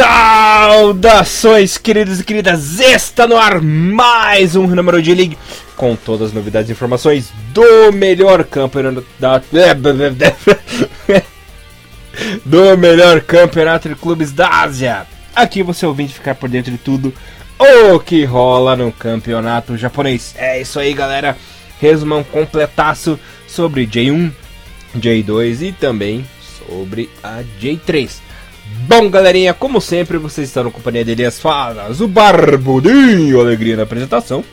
[0.00, 2.80] Saudações, queridos e queridas!
[2.80, 5.36] Está no ar mais um número de League
[5.76, 9.42] com todas as novidades e informações do melhor campeonato da
[12.46, 15.06] do melhor campeonato de clubes da Ásia.
[15.36, 17.12] Aqui você ouvinte ficar por dentro de tudo
[17.58, 20.34] o que rola no campeonato japonês.
[20.38, 21.36] É isso aí, galera.
[21.78, 24.32] Resumão completaço sobre J1,
[24.96, 26.24] J2 e também
[26.66, 28.29] sobre a J3.
[28.86, 33.82] Bom, galerinha, como sempre, vocês estão na companhia de Elias Falas, o Barbudinho, alegria na
[33.82, 34.44] apresentação.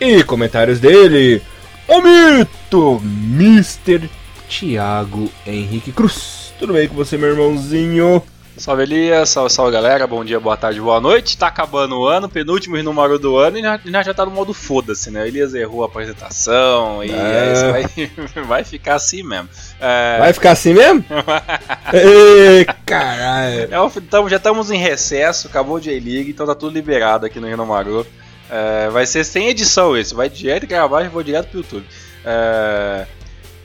[0.00, 1.42] E comentários dele,
[1.88, 4.08] o mito, Mr.
[4.48, 6.52] Thiago Henrique Cruz.
[6.58, 8.22] Tudo bem com você, meu irmãozinho?
[8.56, 11.38] Salve Elias, salve, salve galera, bom dia, boa tarde, boa noite.
[11.38, 15.10] Tá acabando o ano, penúltimo número do ano e já, já tá no modo foda-se,
[15.10, 15.26] né?
[15.26, 17.14] Elias errou a apresentação e é.
[17.14, 19.48] É, vai, vai ficar assim mesmo.
[19.80, 20.18] É...
[20.18, 21.02] Vai ficar assim mesmo?
[21.94, 23.68] Ei, caralho.
[23.72, 28.06] É, já estamos em recesso, acabou o J-League, então tá tudo liberado aqui no Renomaru.
[28.50, 31.86] É, vai ser sem edição esse, vai direto gravar e vou direto pro YouTube.
[32.22, 33.06] É...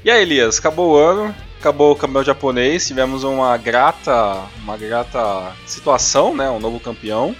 [0.03, 5.55] E aí, Elias, acabou o ano, acabou o campeão japonês, tivemos uma grata, uma grata
[5.66, 6.49] situação, né?
[6.49, 7.36] Um novo campeão.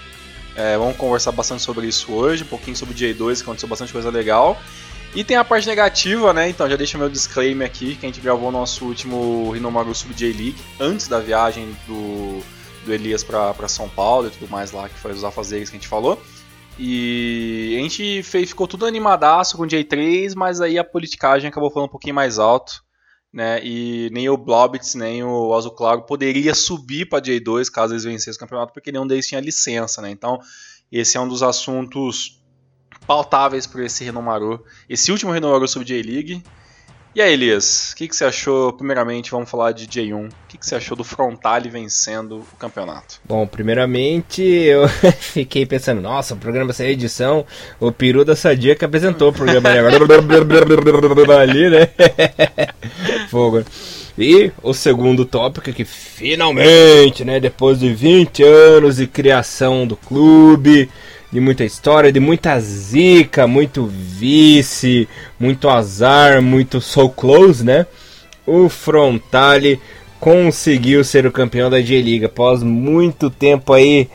[0.56, 3.92] É, vamos conversar bastante sobre isso hoje, um pouquinho sobre o J2, que aconteceu bastante
[3.92, 4.60] coisa legal.
[5.14, 6.48] E tem a parte negativa, né?
[6.48, 10.12] Então já deixa meu disclaimer aqui, que a gente gravou o nosso último Rinomaru Sub
[10.12, 12.42] J-League, antes da viagem do,
[12.84, 15.78] do Elias para São Paulo e tudo mais lá, que foi os afazeres que a
[15.78, 16.20] gente falou.
[16.76, 21.70] E a gente fez, ficou tudo animadaço com o J3, mas aí a politicagem acabou
[21.70, 22.87] falando um pouquinho mais alto
[23.38, 23.64] né?
[23.64, 28.36] E nem o Blobitz, nem o Azul Claro poderia subir para J2 caso eles vencessem
[28.36, 30.10] o campeonato, porque nenhum deles tinha licença, né?
[30.10, 30.40] Então,
[30.90, 32.42] esse é um dos assuntos
[33.06, 36.42] pautáveis para esse Renomaru, esse último Renomaru sobre J-League.
[37.14, 38.72] E aí, Elias, o que, que, você achou?
[38.72, 40.26] Primeiramente, vamos falar de J1.
[40.26, 43.20] O que, que, você achou do Frontale vencendo o campeonato?
[43.24, 44.86] Bom, primeiramente eu
[45.18, 47.44] fiquei pensando, nossa, o programa sem edição,
[47.80, 49.68] o peru da Sadia que apresentou o programa
[51.40, 51.88] ali, né?
[53.30, 53.64] Fogo.
[54.18, 59.96] E o segundo tópico é que finalmente, né, depois de 20 anos de criação do
[59.96, 60.90] clube,
[61.30, 65.08] de muita história, de muita zica, muito vice,
[65.38, 67.86] muito azar, muito so close, né?
[68.46, 69.80] O Frontale
[70.18, 74.08] conseguiu ser o campeão da J-Liga após muito tempo aí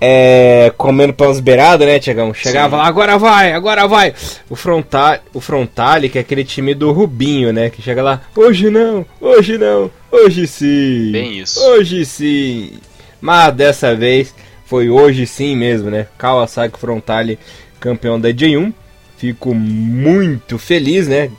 [0.00, 2.34] é, comendo pelas beiradas, né, Tiagão?
[2.34, 2.82] Chegava Sim.
[2.82, 4.12] lá, agora vai, agora vai.
[4.50, 7.70] O Frontale, o Frontale, que é aquele time do Rubinho, né?
[7.70, 11.12] Que chega lá, hoje não, hoje não, hoje sim.
[11.12, 11.60] Bem isso.
[11.60, 12.72] Hoje sim.
[13.20, 16.06] Mas dessa vez foi hoje sim mesmo, né?
[16.16, 17.38] Kawasaki Frontale
[17.78, 18.72] campeão da J1.
[19.16, 21.30] Fico muito feliz, né?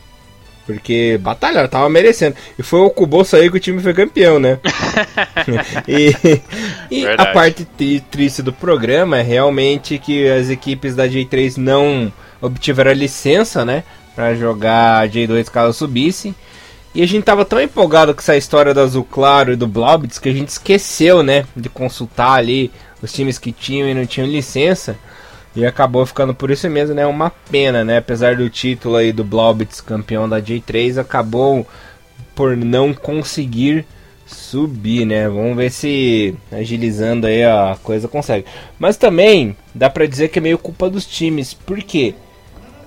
[0.66, 2.36] Porque batalha, tava merecendo.
[2.58, 4.60] E foi o Kubo aí que o time foi campeão, né?
[5.88, 6.12] e,
[6.90, 7.68] e a parte
[8.10, 12.12] triste do programa é realmente que as equipes da J3 não
[12.42, 13.84] obtiveram a licença, né?
[14.16, 16.34] Pra jogar J2 caso subissem.
[16.96, 20.18] E a gente tava tão empolgado com essa história do Azul Claro e do Blobits
[20.18, 21.46] que a gente esqueceu, né?
[21.54, 24.96] De consultar ali os times que tinham e não tinham licença.
[25.54, 27.06] E acabou ficando por isso mesmo, né?
[27.06, 27.98] Uma pena, né?
[27.98, 31.68] Apesar do título aí do Blobits campeão da J3, acabou
[32.34, 33.86] por não conseguir
[34.26, 35.28] subir, né?
[35.28, 38.46] Vamos ver se agilizando aí a coisa consegue.
[38.80, 41.54] Mas também dá pra dizer que é meio culpa dos times.
[41.54, 42.16] Por quê?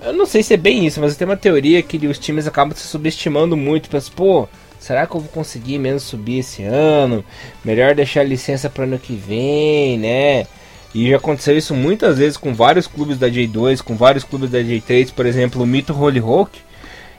[0.01, 2.75] Eu não sei se é bem isso, mas tem uma teoria que os times acabam
[2.75, 3.89] se subestimando muito.
[3.89, 4.47] Pensam, pô,
[4.79, 7.23] Será que eu vou conseguir mesmo subir esse ano?
[7.65, 10.47] Melhor deixar licença para ano que vem, né?
[10.95, 14.59] E já aconteceu isso muitas vezes com vários clubes da J2, com vários clubes da
[14.59, 16.59] J3, por exemplo, o Mito Holy Rock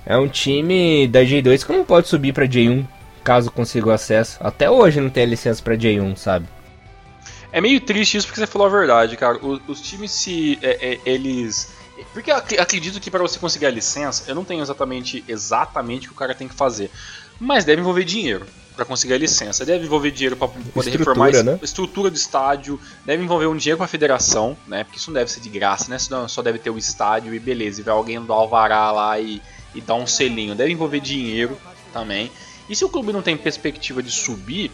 [0.07, 2.85] é um time da J2 que não pode subir para J1
[3.23, 4.39] caso consiga o acesso.
[4.41, 6.47] Até hoje não tem licença para J1, sabe?
[7.53, 9.39] É meio triste isso porque você falou a verdade, cara.
[9.45, 11.71] Os, os times se é, é, eles
[12.13, 16.15] porque acredito que para você conseguir a licença, eu não tenho exatamente exatamente o que
[16.15, 16.91] o cara tem que fazer
[17.41, 19.65] mas deve envolver dinheiro para conseguir a licença.
[19.65, 21.59] Deve envolver dinheiro para poder reformar né?
[21.61, 24.85] a estrutura do estádio, deve envolver um dinheiro com a federação, né?
[24.85, 25.99] Porque isso não deve ser de graça, né?
[25.99, 29.41] Senão só deve ter o estádio e beleza, e vai alguém do alvará lá e,
[29.75, 30.55] e dar um selinho.
[30.55, 31.57] Deve envolver dinheiro
[31.93, 32.31] também.
[32.69, 34.71] E se o clube não tem perspectiva de subir,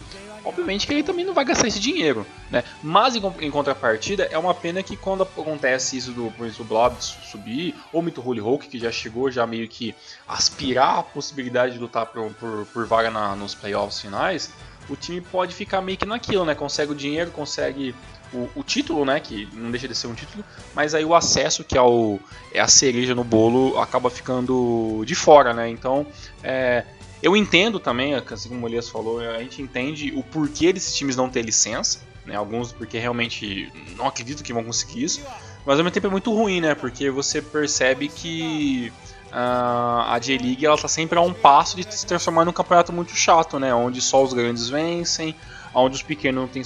[0.47, 2.63] obviamente que ele também não vai gastar esse dinheiro, né?
[2.81, 7.75] Mas em, em contrapartida, é uma pena que quando acontece isso do, por Blob subir,
[7.91, 9.93] ou Mito Holy Hulk, que já chegou já meio que
[10.27, 14.51] aspirar a possibilidade de lutar por, por, por vaga na, nos playoffs finais,
[14.89, 16.55] o time pode ficar meio que naquilo, né?
[16.55, 17.93] Consegue o dinheiro, consegue
[18.33, 19.19] o, o, título, né?
[19.19, 20.43] Que não deixa de ser um título,
[20.73, 22.19] mas aí o acesso, que é, o,
[22.53, 25.69] é a cereja no bolo, acaba ficando de fora, né?
[25.69, 26.05] Então,
[26.43, 26.85] é,
[27.21, 31.15] eu entendo também, assim como o Elias falou, a gente entende o porquê desses times
[31.15, 32.35] não ter licença, né?
[32.35, 35.25] Alguns porque realmente não acredito que vão conseguir isso,
[35.65, 36.75] mas ao mesmo tempo é muito ruim, né?
[36.75, 38.91] Porque você percebe que
[39.27, 43.15] uh, a J-League ela tá sempre a um passo de se transformar num campeonato muito
[43.15, 43.73] chato, né?
[43.73, 45.35] Onde só os grandes vencem,
[45.73, 46.63] onde os pequenos não têm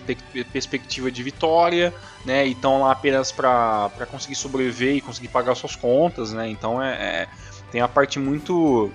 [0.51, 1.93] perspectiva de vitória,
[2.25, 2.45] né?
[2.45, 6.49] E estão lá apenas para conseguir sobreviver e conseguir pagar suas contas, né?
[6.49, 7.27] Então é, é
[7.71, 8.91] tem a parte muito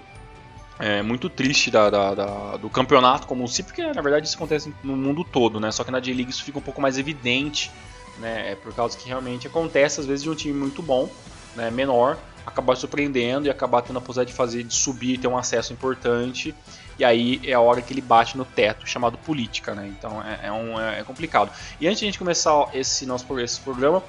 [0.78, 4.72] é, muito triste da, da, da, do campeonato como si, porque na verdade isso acontece
[4.82, 5.70] no mundo todo, né?
[5.70, 7.70] Só que na J-League isso fica um pouco mais evidente,
[8.18, 8.52] né?
[8.52, 11.08] É por causa que realmente acontece às vezes de um time muito bom,
[11.54, 11.70] né?
[11.70, 15.72] Menor, acabar surpreendendo e acabar tendo a possibilidade de fazer, de subir, ter um acesso
[15.72, 16.54] importante.
[16.98, 19.92] E aí é a hora que ele bate no teto, chamado política, né?
[19.98, 21.50] Então é, é um, é, é complicado.
[21.80, 24.02] E antes de a gente começar esse nosso esse programa,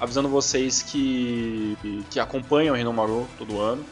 [0.00, 1.76] avisando vocês que,
[2.10, 3.84] que acompanham o Renomaru todo ano,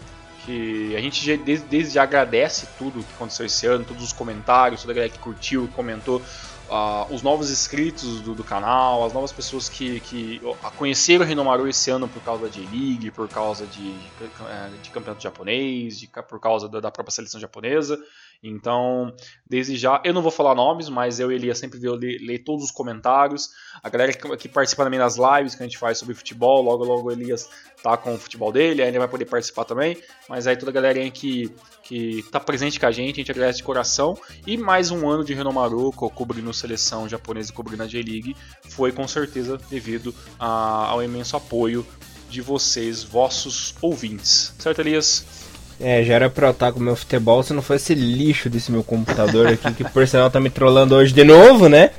[0.44, 4.80] que a gente desde, desde já agradece tudo que aconteceu esse ano, todos os comentários,
[4.82, 6.20] toda a galera que curtiu, comentou,
[6.68, 10.40] uh, os novos inscritos do, do, canal, as novas pessoas que, que
[10.76, 15.22] conheceram o Renomaru esse ano por causa da J-League, por causa de, de, é, campeonato
[15.22, 17.98] japonês, de, por causa da, da própria seleção japonesa.
[18.42, 19.14] Então,
[19.48, 22.64] desde já, eu não vou falar nomes, mas eu e Elias sempre vou ler, todos
[22.64, 23.50] os comentários.
[23.80, 26.82] A galera que, que, participa também das lives que a gente faz sobre futebol, logo
[26.84, 27.48] logo o Elias
[27.84, 29.96] tá com o futebol dele, aí ele vai poder participar também.
[30.28, 31.54] Mas aí toda a galerinha que,
[31.84, 34.18] que tá presente com a gente, a gente agradece de coração.
[34.44, 39.06] E mais um ano de Renomaru, cobrindo seleção japonesa e cobrindo a J-League, foi com
[39.06, 41.86] certeza devido a, ao imenso apoio
[42.28, 44.52] de vocês, vossos ouvintes.
[44.58, 45.41] Certo, Elias?
[45.82, 48.48] É, já era pra eu estar com o meu futebol se não fosse esse lixo
[48.48, 51.90] desse meu computador aqui, que por sinal tá me trollando hoje de novo, né?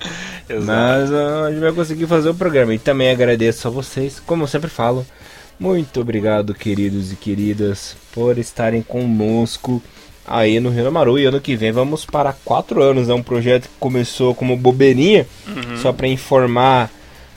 [0.50, 0.66] Exato.
[0.66, 2.74] Mas uh, a gente vai conseguir fazer o programa.
[2.74, 5.06] E também agradeço a vocês, como eu sempre falo.
[5.60, 9.82] Muito obrigado, queridos e queridas, por estarem conosco
[10.26, 11.20] aí no Rio Maru.
[11.20, 13.10] E ano que vem vamos para quatro anos.
[13.10, 15.78] É um projeto que começou como bobeirinha, uhum.
[15.78, 16.90] só para informar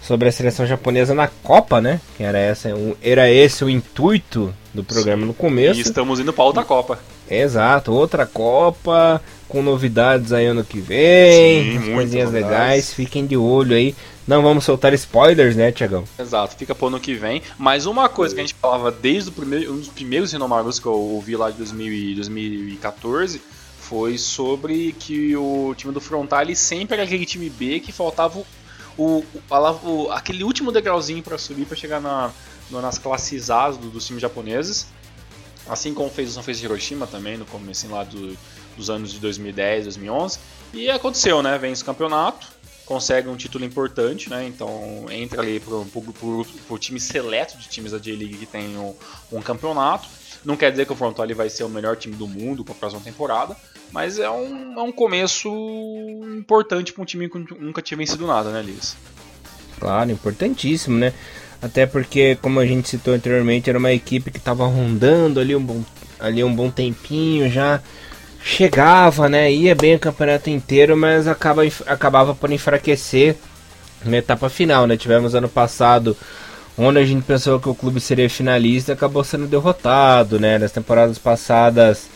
[0.07, 2.01] sobre a seleção japonesa na Copa, né?
[2.17, 2.71] Que era, essa,
[3.03, 5.29] era esse o intuito do programa Sim.
[5.29, 5.81] no começo.
[5.81, 7.01] E estamos indo para outra Copa.
[7.29, 13.75] Exato, outra Copa, com novidades aí ano que vem, Sim, coisinhas legais, fiquem de olho
[13.75, 13.97] aí.
[14.29, 16.05] Não vamos soltar spoilers, né, Tiagão?
[16.19, 17.43] Exato, fica pro ano que vem.
[17.59, 20.87] Mas uma coisa que a gente falava desde o primeiro, um dos primeiros Renomarus que
[20.87, 23.41] eu ouvi lá de 2000, 2014
[23.81, 28.43] foi sobre que o time do Frontale sempre era aquele time B que faltava
[28.99, 29.25] o,
[29.85, 32.31] o, aquele último degrauzinho para subir para chegar na,
[32.71, 34.87] no, nas classes A do, dos times japoneses.
[35.69, 38.37] Assim como fez o Sanfrecce Hiroshima também no começo lá do,
[38.77, 40.39] dos anos de 2010, 2011.
[40.73, 41.59] E aconteceu, né?
[41.59, 42.47] Vence o campeonato,
[42.85, 44.47] consegue um título importante, né?
[44.47, 48.95] Então entra ali para o time seleto de times da J-League que tem um,
[49.33, 50.09] um, campeonato.
[50.45, 52.77] Não quer dizer que o Frontale vai ser o melhor time do mundo para a
[52.77, 53.57] próxima temporada,
[53.93, 55.49] mas é um, é um começo
[56.39, 58.97] importante para um time que nunca tinha vencido nada, né, Liz?
[59.79, 61.13] Claro, importantíssimo, né?
[61.61, 65.63] Até porque, como a gente citou anteriormente, era uma equipe que estava rondando ali um
[65.63, 65.83] bom,
[66.19, 67.81] ali um bom tempinho já.
[68.43, 69.51] Chegava, né?
[69.51, 73.37] Ia bem o campeonato inteiro, mas acaba, acabava por enfraquecer
[74.05, 74.97] na etapa final, né?
[74.97, 76.17] Tivemos ano passado
[76.77, 80.59] onde a gente pensou que o clube seria finalista acabou sendo derrotado, né?
[80.59, 82.09] Nas temporadas passadas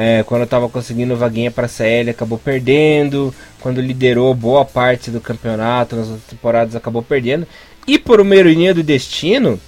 [0.00, 3.34] é, quando estava conseguindo vaguinha para a CL, acabou perdendo.
[3.60, 7.44] Quando liderou boa parte do campeonato nas outras temporadas, acabou perdendo.
[7.84, 9.58] E por uma ironia do destino,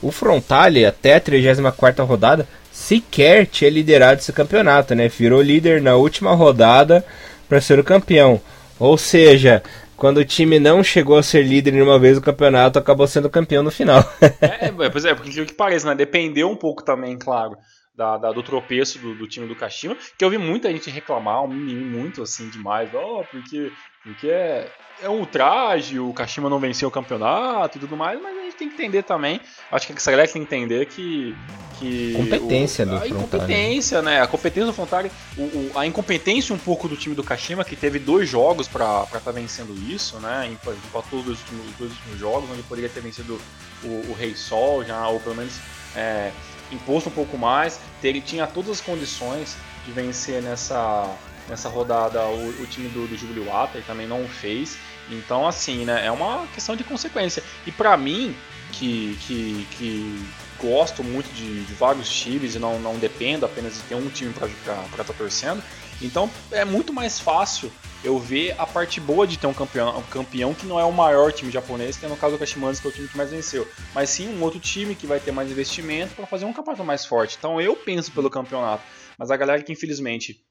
[0.00, 5.08] o Frontale, até a 34 rodada, sequer tinha liderado esse campeonato, né?
[5.08, 7.04] Virou líder na última rodada
[7.48, 8.40] para ser o campeão.
[8.78, 9.64] Ou seja,
[10.02, 13.30] quando o time não chegou a ser líder em uma vez do campeonato, acabou sendo
[13.30, 14.02] campeão no final.
[14.42, 15.94] é, pois é, porque o que parece, né?
[15.94, 17.56] Dependeu um pouco também, claro
[17.94, 21.44] da, da, do tropeço do, do, time do Kashima, que eu vi muita gente reclamar,
[21.44, 23.70] um mimimi muito assim demais, oh, porque,
[24.02, 24.68] porque é,
[25.02, 28.56] é um ultraje, o Kashima não venceu o campeonato e tudo mais, mas a gente
[28.56, 29.40] tem que entender também,
[29.70, 31.36] acho que essa galera tem que entender que.
[31.78, 34.20] que competência o, do A incompetência, né?
[34.22, 37.74] A competência do Frontale, o, o, a incompetência um pouco do time do Kashima, que
[37.74, 40.48] teve dois jogos para estar tá vencendo isso, né?
[40.52, 43.40] Empatou os dois últimos, os dois últimos jogos, onde poderia ter vencido
[43.82, 45.54] o, o Rei Sol já, ou pelo menos.
[45.94, 46.30] É,
[46.70, 51.06] imposto um pouco mais, ele tinha todas as condições de vencer nessa,
[51.48, 54.78] nessa rodada o, o time do, do Jubilee Water também não fez.
[55.10, 57.42] Então, assim, né, é uma questão de consequência.
[57.66, 58.34] E para mim,
[58.72, 60.26] que, que, que
[60.60, 64.32] gosto muito de, de, vários times e não, não dependo apenas de ter um time
[64.32, 65.62] para estar tá torcendo,
[66.00, 67.70] então é muito mais fácil
[68.04, 70.92] eu ver a parte boa de ter um campeão, um campeão que não é o
[70.92, 73.30] maior time japonês, que é no caso do Kashimanes, que é o time que mais
[73.30, 76.84] venceu, mas sim um outro time que vai ter mais investimento para fazer um campeonato
[76.84, 77.36] mais forte.
[77.38, 78.82] Então eu penso pelo campeonato,
[79.16, 80.44] mas a galera que infelizmente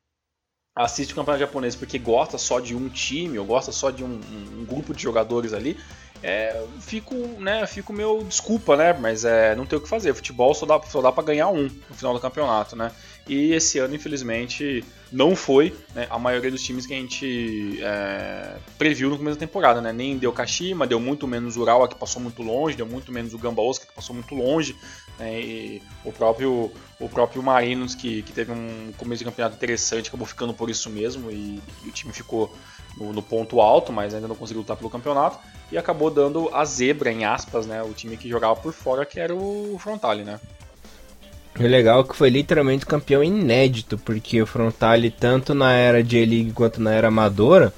[0.76, 4.20] assiste o campeonato japonês porque gosta só de um time ou gosta só de um,
[4.60, 5.78] um, grupo de jogadores ali,
[6.24, 10.14] é, fico, né, fico meu desculpa, né, mas é, não tem o que fazer.
[10.14, 12.92] Futebol só dá, só dá para ganhar um no final do campeonato, né?
[13.28, 18.56] E esse ano, infelizmente, não foi né, a maioria dos times que a gente é,
[18.78, 19.92] previu no começo da temporada, né?
[19.92, 23.34] Nem deu Kashima, deu muito menos o Urawa, que passou muito longe, deu muito menos
[23.34, 24.76] o Gamba Osaka, que passou muito longe,
[25.22, 30.10] né, e o próprio, o próprio Marinos, que, que teve um começo de campeonato interessante,
[30.10, 32.52] acabou ficando por isso mesmo, e, e o time ficou
[32.98, 35.38] no, no, ponto alto, mas ainda não conseguiu lutar pelo campeonato,
[35.72, 37.82] e acabou dando a zebra, em aspas, né?
[37.84, 40.40] O time que jogava por fora, que era o Frontale, né?
[41.58, 46.54] O legal é que foi literalmente campeão inédito, porque o Frontale, tanto na era J-League
[46.54, 47.74] quanto na era amadora,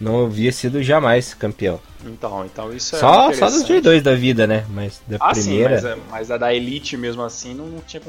[0.00, 1.80] não havia sido jamais campeão.
[2.04, 4.64] Então, então isso é Só, só dos J2 da vida, né?
[4.68, 5.80] Mas da ah, primeira.
[5.80, 8.02] Sim, mas, mas, a da Elite mesmo assim não, não tinha.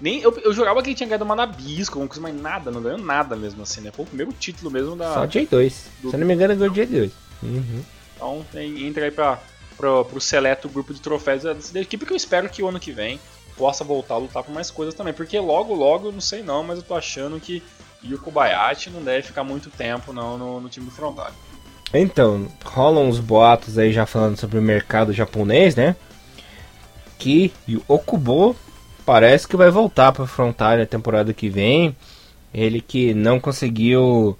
[0.00, 2.82] Nem, eu, eu jurava que ele tinha ganhado uma Nabisco, alguma coisa, mas nada, não
[2.82, 3.90] ganhou nada mesmo assim, né?
[3.92, 5.14] Foi o primeiro título mesmo da.
[5.14, 5.72] Só J2.
[6.02, 6.10] Do...
[6.10, 7.10] Se eu não me engano, ganhou J2.
[7.42, 7.82] Uhum.
[8.16, 9.38] Então entra aí pra,
[9.76, 12.92] pra, pro seleto grupo de troféus da equipe que eu espero que o ano que
[12.92, 13.20] vem
[13.56, 15.14] possa voltar a lutar por mais coisas também.
[15.14, 17.62] Porque logo, logo, não sei não, mas eu tô achando que
[18.04, 21.34] Yuko Bayashi não deve ficar muito tempo não no, no time do Frontale.
[21.94, 25.94] Então, rolam uns boatos aí já falando sobre o mercado japonês, né?
[27.18, 28.56] Que o Okubo
[29.04, 31.96] parece que vai voltar para o Frontale na temporada que vem.
[32.52, 34.36] Ele que não conseguiu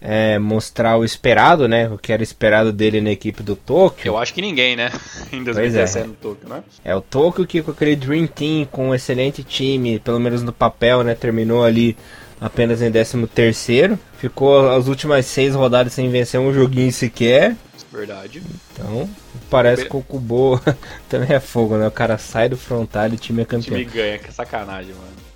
[0.00, 1.88] é, mostrar o esperado, né?
[1.88, 4.08] O que era esperado dele na equipe do Tokyo.
[4.08, 4.90] Eu acho que ninguém, né?
[5.32, 6.08] em 2017 é.
[6.08, 6.62] no Tokyo, né?
[6.84, 10.52] É, o Tokyo que com aquele Dream Team, com um excelente time, pelo menos no
[10.52, 11.14] papel, né?
[11.14, 11.96] Terminou ali
[12.40, 13.98] apenas em 13 terceiro.
[14.18, 17.56] Ficou as últimas seis rodadas sem vencer um joguinho sequer.
[17.92, 18.42] Verdade.
[18.72, 19.08] Então,
[19.48, 20.60] parece que o Kubo
[21.08, 21.86] também é fogo, né?
[21.86, 23.76] O cara sai do frontal e o time é campeão.
[23.76, 25.27] O time ganha, que sacanagem, mano.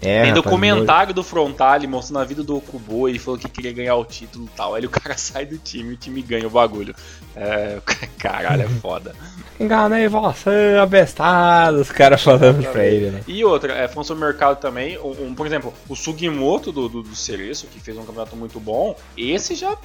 [0.00, 3.96] É, Tem documentário do Frontale mostrando a vida do Okubo e falou que queria ganhar
[3.96, 4.74] o título e tal.
[4.74, 6.94] Aí o cara sai do time e o time ganha o bagulho.
[7.34, 7.78] É,
[8.18, 9.14] caralho, é foda.
[9.58, 13.22] Enganei você, abestado, os caras falando pra ele, né?
[13.26, 16.88] E outra, é, falando sobre o mercado também, um, um, por exemplo, o Sugimoto do,
[16.88, 19.76] do, do Cereço, que fez um campeonato muito bom, esse já,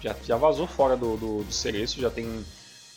[0.00, 2.44] já, já vazou fora do, do, do Cereço, já tem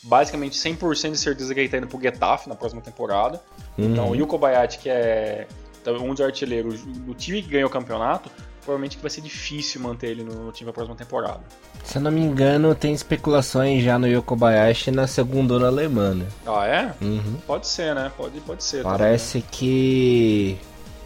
[0.01, 3.41] basicamente 100% de certeza que ele tá indo pro Getafe na próxima temporada.
[3.77, 5.48] Então o Yuko Bayati, que é
[5.92, 8.30] um dos artilheiros, o time que ganhou o campeonato,
[8.65, 11.42] provavelmente vai ser difícil manter ele no time na próxima temporada.
[11.84, 16.15] Se eu não me engano, tem especulações já no Yokobayashi na segunda na alemã.
[16.15, 16.25] Né?
[16.46, 16.94] Ah, é?
[17.01, 17.38] Uhum.
[17.46, 18.12] Pode ser, né?
[18.18, 18.84] Pode, pode ser.
[18.84, 19.50] Parece também, né?
[19.51, 20.58] que.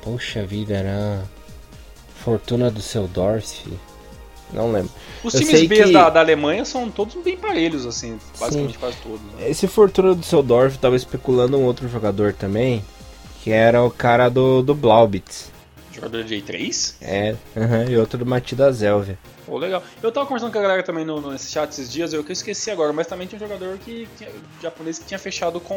[0.01, 1.23] Poxa vida, era.
[2.15, 3.65] Fortuna do seu Dorf.
[4.51, 4.91] Não lembro.
[5.23, 5.91] Os eu times B que...
[5.91, 8.79] da, da, Alemanha são todos bem parelhos, assim, basicamente Sim.
[8.79, 9.21] quase todos.
[9.21, 9.49] Né?
[9.49, 12.83] Esse Fortuna do seu Dorf tava especulando um outro jogador também,
[13.49, 15.51] que era o cara do, do Blaubitz.
[15.91, 16.93] Jogador de J3?
[17.01, 17.35] É,
[17.89, 19.17] e outro do Matida Zelvia.
[19.43, 19.81] Pô, legal.
[20.03, 22.33] Eu tava conversando com a galera também no, nesse chat esses dias, eu que eu
[22.33, 24.27] esqueci agora, mas também tinha um jogador que, que,
[24.61, 25.75] japonês que tinha fechado com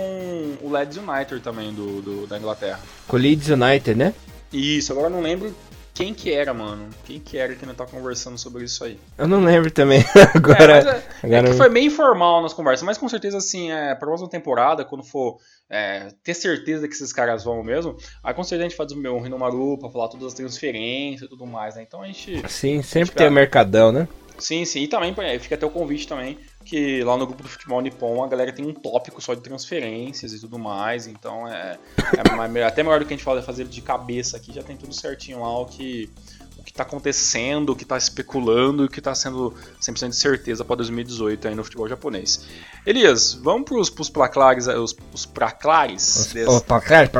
[0.61, 2.79] o Leeds United também, do, do da Inglaterra.
[3.09, 4.12] Com o Leeds United, né?
[4.52, 5.55] Isso, agora não lembro
[6.03, 6.89] quem que era, mano?
[7.05, 8.99] Quem que era que não tá conversando sobre isso aí?
[9.17, 10.05] Eu não lembro também.
[10.35, 11.49] agora, é, é, agora...
[11.49, 14.85] é que foi meio informal nas conversas, mas com certeza, assim, é, pra próxima temporada,
[14.85, 15.39] quando for
[15.71, 18.97] é, ter certeza que esses caras vão mesmo, aí com certeza a gente faz o
[18.97, 21.85] meu Rinomaru pra falar todas as transferências e tudo mais, né?
[21.87, 22.43] Então a gente.
[22.49, 24.09] Sim, sempre tem o mercadão, né?
[24.39, 24.83] Sim, sim.
[24.83, 26.37] E também fica até o convite também,
[26.73, 30.33] que lá no grupo do Futebol Nippon a galera tem um tópico só de transferências
[30.33, 31.07] e tudo mais.
[31.07, 31.79] Então é,
[32.17, 34.95] é até melhor do que a gente fala fazer de cabeça aqui, já tem tudo
[34.95, 36.09] certinho lá o que
[36.57, 39.52] o que está acontecendo, o que está especulando e o que está sendo
[39.83, 42.47] 100% de certeza para 2018 aí no futebol japonês.
[42.87, 46.33] Elias, vamos para os placlares, os, os placlares.
[46.49, 47.11] Os placlares,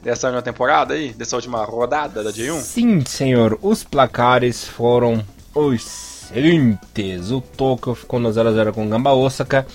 [0.00, 2.60] dessa última temporada aí, dessa última rodada da J1?
[2.60, 3.58] Sim, senhor.
[3.60, 7.30] Os placares foram os seguintes.
[7.30, 9.66] O Tokyo ficou no 0x0 com o Gamba Osaka.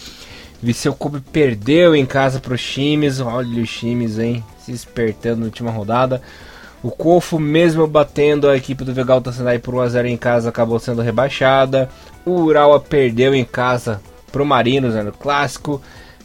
[0.61, 3.19] Viseu Kobe perdeu em casa para os times.
[3.19, 4.43] Olha os times, hein?
[4.59, 6.21] Se espertando na última rodada.
[6.81, 11.01] O Kofo, mesmo batendo a equipe do Vegalta Sendai por 1x0 em casa, acabou sendo
[11.01, 11.89] rebaixada.
[12.25, 15.81] O Urawa perdeu em casa pro Marinos né, no clássico.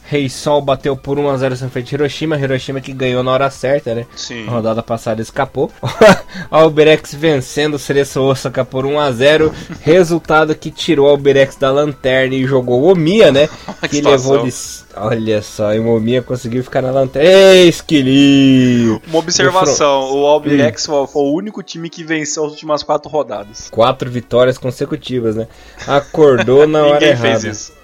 [0.09, 2.35] Rei Sol bateu por 1x0 em frente Hiroshima.
[2.35, 4.07] Hiroshima que ganhou na hora certa, né?
[4.15, 4.47] Sim.
[4.47, 5.71] A rodada passada escapou.
[6.49, 9.53] Alberex vencendo o Cereço Osaka por 1x0.
[9.81, 13.47] Resultado que tirou a Alberex da lanterna e jogou o Omiya, né?
[13.81, 14.51] que, que levou de.
[14.95, 17.29] Olha só, e o Omiya conseguiu ficar na lanterna.
[17.29, 18.99] Ei, esquilinho!
[19.07, 23.69] Uma observação: o Alberex foi o único time que venceu as últimas quatro rodadas.
[23.69, 25.47] Quatro vitórias consecutivas, né?
[25.85, 27.39] Acordou na hora errada.
[27.39, 27.78] Fez isso.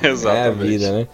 [0.06, 0.46] Exatamente.
[0.46, 1.06] É a vida, né?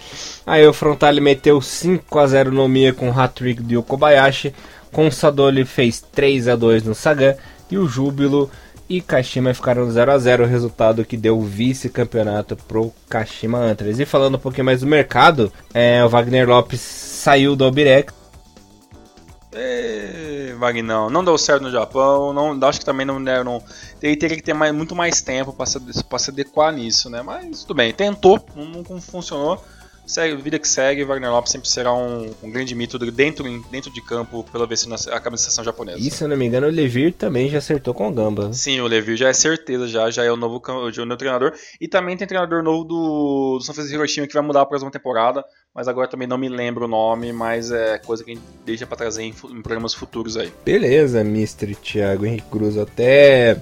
[0.46, 4.54] Aí o Frontale meteu 5x0 no Mia com o hat-trick de Yokobayashi.
[4.92, 7.34] Consadole fez 3 a 2 no Sagan
[7.70, 8.50] e o Júbilo
[8.88, 13.98] e Kashima ficaram 0 a 0 resultado que deu vice-campeonato pro Kashima Antlers.
[13.98, 18.12] E falando um pouquinho mais do mercado, é, o Wagner Lopes saiu do Albirex.
[19.54, 23.62] É, Wagner, não deu certo no Japão, não, acho que também não deram.
[24.02, 27.22] Ele teria que ter mais, muito mais tempo para se, se adequar nisso, né?
[27.22, 29.62] Mas tudo bem, tentou, não, não funcionou
[30.06, 34.00] segue, vida que segue, Wagner Lopes sempre será um, um grande mito dentro, dentro de
[34.02, 35.98] campo pela vez na administração japonesa.
[35.98, 38.52] E se eu não me engano, o Levir também já acertou com o Gamba.
[38.52, 41.52] Sim, o Levir já é certeza, já, já é o novo, o novo treinador.
[41.80, 44.90] E também tem treinador novo do, do São Francisco Hiroshima que vai mudar a próxima
[44.90, 45.44] temporada,
[45.74, 48.86] mas agora também não me lembro o nome, mas é coisa que a gente deixa
[48.86, 50.52] pra trazer em, em programas futuros aí.
[50.64, 51.74] Beleza, Mr.
[51.74, 53.60] Thiago Henrique Cruz, até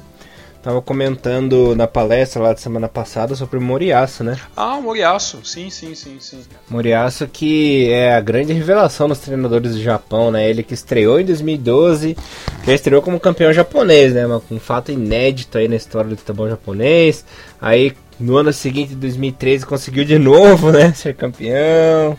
[0.62, 4.38] Tava comentando na palestra lá de semana passada sobre o Moriaço, né?
[4.56, 6.44] Ah, o Moriaço, sim, sim, sim, sim.
[6.70, 10.48] Moriaço que é a grande revelação dos treinadores do Japão, né?
[10.48, 12.16] Ele que estreou em 2012,
[12.64, 14.24] já estreou como campeão japonês, né?
[14.48, 17.24] Um fato inédito aí na história do futebol japonês.
[17.60, 20.92] Aí no ano seguinte, em 2013, conseguiu de novo, né?
[20.94, 22.16] Ser campeão.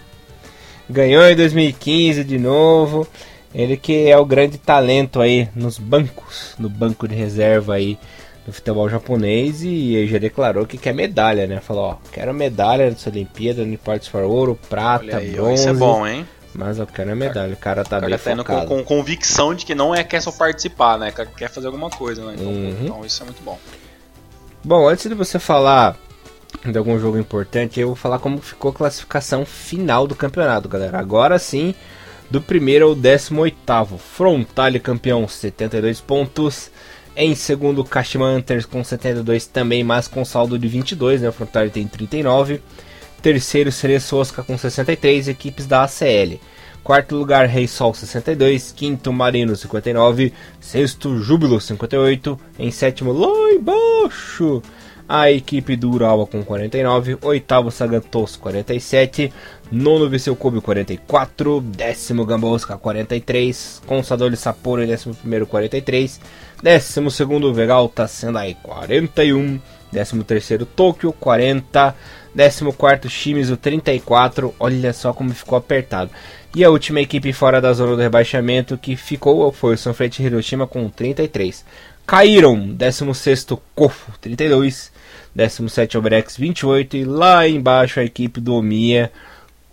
[0.90, 3.08] Ganhou em 2015 de novo.
[3.56, 7.98] Ele que é o grande talento aí nos bancos, no banco de reserva aí
[8.46, 11.60] do futebol japonês e ele já declarou que quer medalha, né?
[11.60, 15.62] Falou, ó, quero medalha nessa Olimpíada, não importa se for ouro, prata, aí, bronze.
[15.62, 16.28] Isso é bom, hein?
[16.54, 17.54] Mas eu quero a medalha.
[17.54, 20.04] O cara tá o cara bem tá indo com, com, convicção de que não é
[20.04, 21.12] quer só participar, né?
[21.36, 22.36] Quer fazer alguma coisa, né?
[22.36, 22.78] Então, uhum.
[22.82, 23.58] então isso é muito bom.
[24.64, 25.98] Bom, antes de você falar
[26.64, 31.00] de algum jogo importante, eu vou falar como ficou a classificação final do campeonato, galera.
[31.00, 31.74] Agora sim,
[32.30, 33.98] do primeiro ao décimo oitavo.
[33.98, 36.70] Frontale campeão, 72 pontos.
[37.16, 41.30] Em segundo, Kashima Antlers com 72 também, mas com saldo de 22, né?
[41.30, 42.60] O Frontale tem 39.
[43.22, 46.40] Terceiro, Cereço Osaka com 63, equipes da ACL.
[46.84, 48.74] Quarto lugar, Rei Sol 62.
[48.74, 50.34] Quinto, Marino 59.
[50.60, 52.38] Sexto, Júbilo 58.
[52.60, 54.62] Em sétimo, lá embaixo,
[55.08, 57.18] a equipe do Urawa com 49.
[57.22, 59.32] Oitavo, Sagantos 47.
[59.76, 61.60] Nono, Viseu Kobe 44.
[61.60, 63.82] Décimo, Gambosca 43.
[63.88, 66.22] Consador Sapporo em décimo primeiro 43.
[66.62, 69.60] 12 Vegalta Sendai 41,
[69.92, 71.96] 13 Tóquio 40,
[72.38, 76.12] 14 Shimizu 34, olha só como ficou apertado.
[76.56, 80.68] E a última equipe fora da zona do rebaixamento que ficou foi o Sanfrecce Hiroshima
[80.68, 81.66] com 33.
[82.06, 84.92] Caíram 16 Kofu 32,
[85.36, 89.12] 17 Obrex 28 e lá embaixo a equipe do Omiya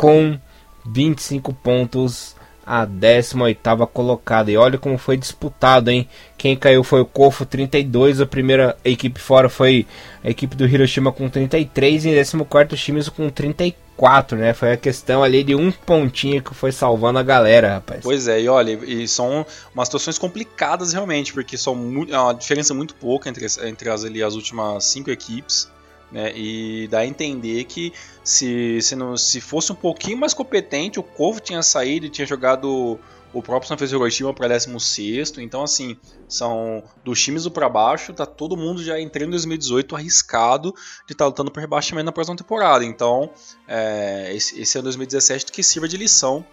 [0.00, 0.38] com
[0.86, 2.34] 25 pontos
[2.64, 4.50] a 18ª colocada.
[4.50, 6.08] E olha como foi disputado, hein?
[6.38, 9.86] Quem caiu foi o Kofo 32, a primeira equipe fora foi
[10.24, 14.54] a equipe do Hiroshima com 33 e em 14 o Shimizu com 34, né?
[14.54, 18.00] Foi a questão ali de um pontinho que foi salvando a galera, rapaz.
[18.02, 21.74] Pois é, e olha, e são umas situações complicadas realmente, porque são
[22.08, 25.68] é uma diferença muito pouca entre, entre as, ali, as últimas cinco equipes.
[26.10, 26.32] Né?
[26.36, 27.92] E dá a entender que
[28.24, 32.26] se, se, não, se fosse um pouquinho mais competente, o Corvo tinha saído e tinha
[32.26, 32.98] jogado
[33.32, 35.38] o próprio San Francisco Hiroshima para 16.
[35.38, 35.96] Então, assim,
[36.28, 40.74] são dos times do para baixo, tá todo mundo já entrando em 2018 arriscado
[41.06, 42.84] de estar tá lutando por rebaixamento na próxima temporada.
[42.84, 43.30] Então,
[43.68, 46.44] é, esse, esse ano 2017 que sirva de lição,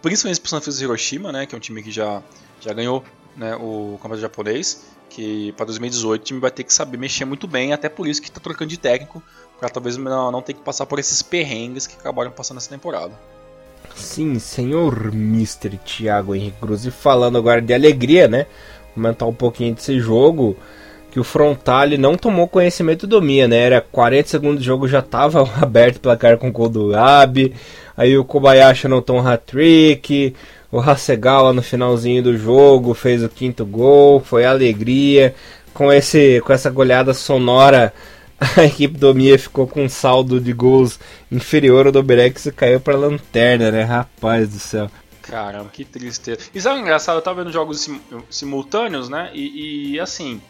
[0.00, 2.22] principalmente para o San Francisco Hiroshima, né, que é um time que já,
[2.60, 3.04] já ganhou
[3.36, 7.46] né, o campeonato japonês que para 2018 o time vai ter que saber mexer muito
[7.46, 9.22] bem, até por isso que está trocando de técnico,
[9.58, 13.12] para talvez não, não ter que passar por esses perrengues que acabaram passando nessa temporada.
[13.94, 15.78] Sim, senhor Mr.
[15.78, 16.84] Thiago Henrique Cruz.
[16.84, 18.46] E falando agora de alegria, né?
[18.92, 20.56] Comentar um pouquinho desse jogo.
[21.12, 23.58] Que o Frontale não tomou conhecimento do Mia, né?
[23.58, 27.54] Era 40 segundos de jogo, já estava aberto o placar com o gol do Gabi.
[27.96, 30.34] Aí o Kobayashi anotou um hat-trick.
[30.74, 35.32] O Hasegawa no finalzinho do jogo fez o quinto gol, foi alegria.
[35.72, 37.94] Com, esse, com essa goleada sonora,
[38.58, 40.98] a equipe do Mia ficou com um saldo de gols
[41.30, 43.84] inferior ao do Berex e caiu para a lanterna, né?
[43.84, 44.90] Rapaz do céu.
[45.22, 46.40] Caramba, que tristeza.
[46.52, 47.18] E sabe o engraçado?
[47.18, 49.30] Eu tava vendo jogos sim, simultâneos, né?
[49.32, 50.42] E, e, assim,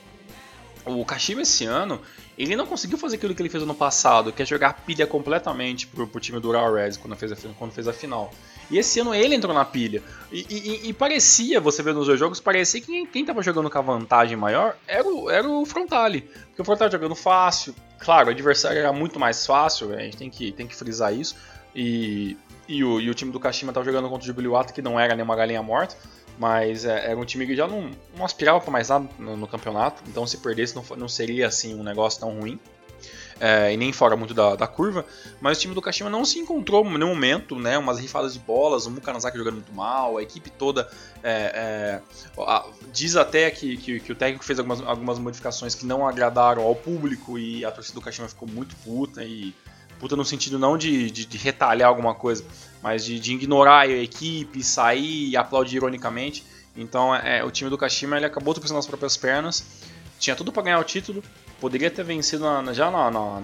[0.87, 2.01] o Kashima esse ano,
[2.39, 5.87] ele não conseguiu fazer aquilo que ele fez ano passado, que é jogar pilha completamente
[5.87, 8.33] pro, pro time do Ural Reds quando fez, a, quando fez a final.
[8.71, 10.03] E esse ano ele entrou na pilha.
[10.33, 13.79] E, e, e parecia, você vê nos dois jogos, parecia que quem, estava jogando com
[13.79, 16.23] a vantagem maior era o, era o Frontale.
[16.23, 17.75] Porque o Frontale jogando fácil.
[17.99, 21.37] Claro, o adversário era muito mais fácil, a gente tem que, tem que frisar isso.
[21.75, 22.37] E,
[22.69, 25.15] e, o, e o time do Kashima estava jogando contra o Jubiluato, que não era
[25.15, 25.97] nenhuma galinha morta.
[26.39, 29.47] Mas é, era um time que já não, não aspirava para mais nada no, no,
[29.47, 30.03] campeonato.
[30.09, 32.59] Então se perdesse não, não seria assim um negócio tão ruim.
[33.41, 35.05] É, e nem fora muito da, da, curva,
[35.41, 37.77] mas o time do Kashima não se encontrou no momento, né?
[37.77, 40.89] Umas rifadas de bolas, o Mukanazaki jogando muito mal, a equipe toda
[41.23, 42.01] é,
[42.37, 46.07] é, a, diz até que, que, que, o técnico fez algumas, algumas modificações que não
[46.07, 49.55] agradaram ao público e a torcida do Kashima ficou muito puta e
[49.99, 52.45] puta no sentido não de, de, de retalhar alguma coisa,
[52.83, 56.45] mas de, de, ignorar a equipe, sair e aplaudir ironicamente.
[56.77, 59.65] Então é, o time do Kashima ele acabou tropeçando nas próprias pernas,
[60.19, 61.23] tinha tudo para ganhar o título,
[61.61, 63.41] poderia ter vencido na, já na, na,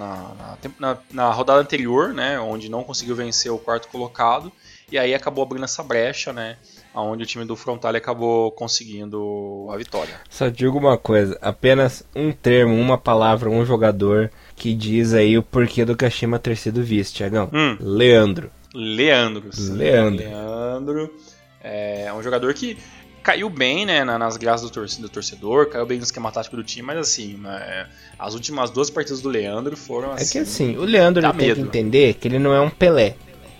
[0.79, 4.53] na, na, rodada anterior, né, onde não conseguiu vencer o quarto colocado,
[4.91, 6.57] e aí acabou abrindo essa brecha, né,
[6.95, 10.21] onde o time do Frontale acabou conseguindo a vitória.
[10.29, 15.43] Só digo uma coisa, apenas um termo, uma palavra, um jogador que diz aí o
[15.43, 17.49] porquê do Kashima ter sido vice, Tiagão.
[17.53, 17.77] Hum.
[17.81, 18.51] Leandro.
[18.75, 19.51] Leandro.
[19.59, 20.25] Leandro.
[20.25, 21.15] Leandro.
[21.63, 22.79] É um jogador que
[23.23, 26.65] caiu bem, né, nas graças do, torcedor, do torcedor, caiu bem no esquema tático do
[26.65, 27.87] time, mas assim, né,
[28.19, 30.25] as últimas duas partidas do Leandro foram assim.
[30.25, 31.55] É que assim, assim o Leandro tem medo.
[31.57, 33.15] que entender que ele não é um Pelé.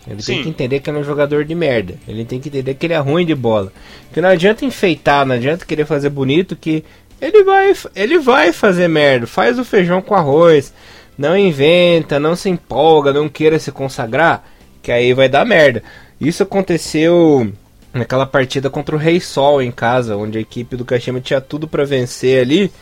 [0.07, 0.35] Ele Sim.
[0.35, 1.95] tem que entender que ele é um jogador de merda.
[2.09, 3.71] Ele tem que entender que ele é ruim de bola.
[4.13, 6.83] Que não adianta enfeitar, não adianta querer fazer bonito que
[7.21, 9.27] ele vai, ele vai fazer merda.
[9.27, 10.73] Faz o feijão com arroz.
[11.19, 14.43] Não inventa, não se empolga, não queira se consagrar,
[14.83, 15.83] que aí vai dar merda.
[16.19, 17.53] Isso aconteceu
[17.93, 21.67] naquela partida contra o Rei Sol em casa, onde a equipe do Kashima tinha tudo
[21.69, 22.73] para vencer ali.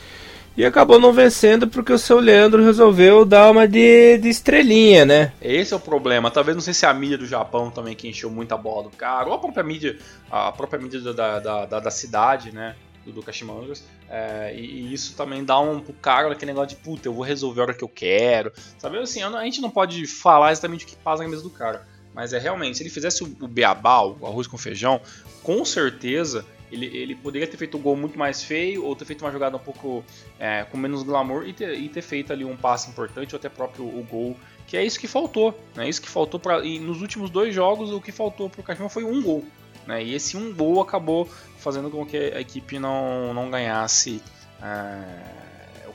[0.59, 5.33] E acabou não vencendo porque o seu Leandro resolveu dar uma de, de estrelinha, né?
[5.41, 6.33] Esse é o problema.
[6.33, 8.91] Talvez não sei se é a mídia do Japão também que encheu muita bola do
[8.91, 9.97] cara, ou a própria mídia,
[10.29, 12.75] a própria mídia da, da, da, da cidade, né?
[13.07, 13.85] Do, do Kashimangas.
[14.11, 17.23] É, e, e, isso também dá um pro cara aquele negócio de puta, eu vou
[17.23, 18.53] resolver a hora que eu quero.
[18.79, 21.87] Sabe assim, a gente não pode falar exatamente o que passa na mesa do cara.
[22.19, 25.01] Mas é realmente, se ele fizesse o, o beabá, o arroz com feijão,
[25.41, 29.25] com certeza ele, ele poderia ter feito um gol muito mais feio ou ter feito
[29.25, 30.05] uma jogada um pouco
[30.37, 33.49] é, com menos glamour e ter, e ter feito ali um passe importante ou até
[33.49, 35.57] próprio o gol, que é isso que faltou.
[35.77, 35.89] Né?
[35.89, 38.89] Isso que faltou para e nos últimos dois jogos o que faltou para o Kashima
[38.89, 39.45] foi um gol.
[39.87, 40.03] Né?
[40.03, 44.21] E esse um gol acabou fazendo com que a equipe não, não ganhasse.
[44.61, 45.49] É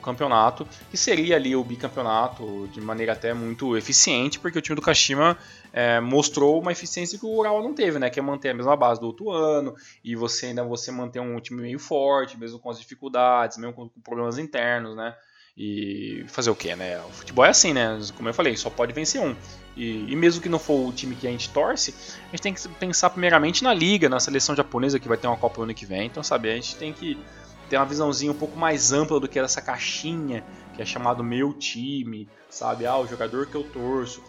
[0.04, 4.82] campeonato, que seria ali o bicampeonato de maneira até muito eficiente, porque o time do
[4.82, 5.38] Kashima
[5.76, 8.08] é, mostrou uma eficiência que o Urawa não teve, né?
[8.08, 11.40] Que é manter a mesma base do outro ano e você ainda você manter um
[11.40, 15.16] time meio forte, mesmo com as dificuldades, mesmo com, com problemas internos, né?
[15.56, 17.00] E fazer o que, né?
[17.00, 17.98] O futebol é assim, né?
[18.16, 19.34] Como eu falei, só pode vencer um.
[19.76, 21.92] E, e, mesmo que não for o time que a gente torce,
[22.28, 25.36] a gente tem que pensar primeiramente na liga, na seleção japonesa que vai ter uma
[25.36, 26.06] Copa no ano que vem.
[26.06, 27.18] Então, sabe, a gente tem que
[27.68, 31.52] ter uma visãozinha um pouco mais ampla do que essa caixinha que é chamado meu
[31.52, 32.86] time, sabe?
[32.86, 34.22] Ah, o jogador que eu torço.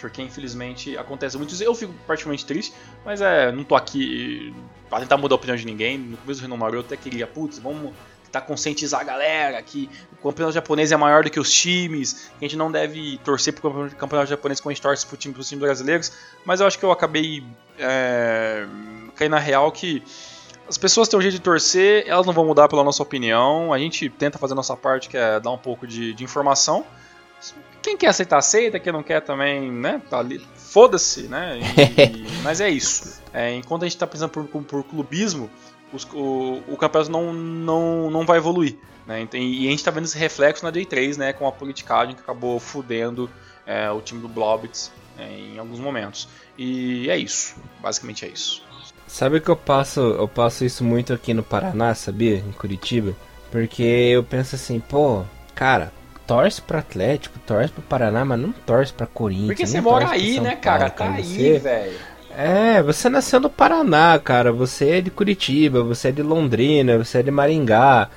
[0.00, 1.62] Porque infelizmente acontece muito isso.
[1.62, 2.72] Eu fico particularmente triste,
[3.04, 4.54] mas é, não tô aqui
[4.88, 5.98] pra tentar mudar a opinião de ninguém.
[5.98, 7.92] No começo do Renomaru eu até queria, putz, vamos
[8.24, 12.44] tentar conscientizar a galera que o campeonato japonês é maior do que os times, que
[12.44, 15.48] a gente não deve torcer pro campeonato japonês como a gente torce pro time, pros
[15.48, 16.12] times brasileiros.
[16.44, 17.44] Mas eu acho que eu acabei
[17.78, 18.66] é,
[19.16, 20.02] caindo na real que
[20.68, 23.72] as pessoas têm um jeito de torcer, elas não vão mudar pela nossa opinião.
[23.72, 26.86] A gente tenta fazer a nossa parte, que é dar um pouco de, de informação.
[27.82, 28.78] Quem quer aceitar, aceita.
[28.78, 30.00] Quem não quer também, né?
[30.08, 30.44] Tá ali.
[30.54, 31.58] Foda-se, né?
[31.58, 33.20] E, e, mas é isso.
[33.32, 35.50] É, enquanto a gente tá pensando por, por clubismo,
[35.92, 38.76] os, o, o campeonato não, não, não vai evoluir.
[39.06, 39.26] Né?
[39.32, 41.32] E a gente tá vendo esse reflexo na Day3, né?
[41.32, 43.30] Com a politicagem que acabou fudendo
[43.66, 46.28] é, o time do Blobits é, em alguns momentos.
[46.56, 47.56] E é isso.
[47.80, 48.62] Basicamente é isso.
[49.06, 52.36] Sabe que eu passo, eu passo isso muito aqui no Paraná, sabia?
[52.36, 53.16] Em Curitiba.
[53.50, 55.24] Porque eu penso assim, pô,
[55.54, 55.92] cara,
[56.30, 59.48] torce pro Atlético, torce pro Paraná, mas não torce pra Corinthians.
[59.48, 60.88] Porque você mora aí, né, cara?
[60.88, 61.92] Paulo, tá aí, velho.
[62.38, 64.52] É, você nasceu no Paraná, cara.
[64.52, 68.08] Você é de Curitiba, você é de Londrina, você é de Maringá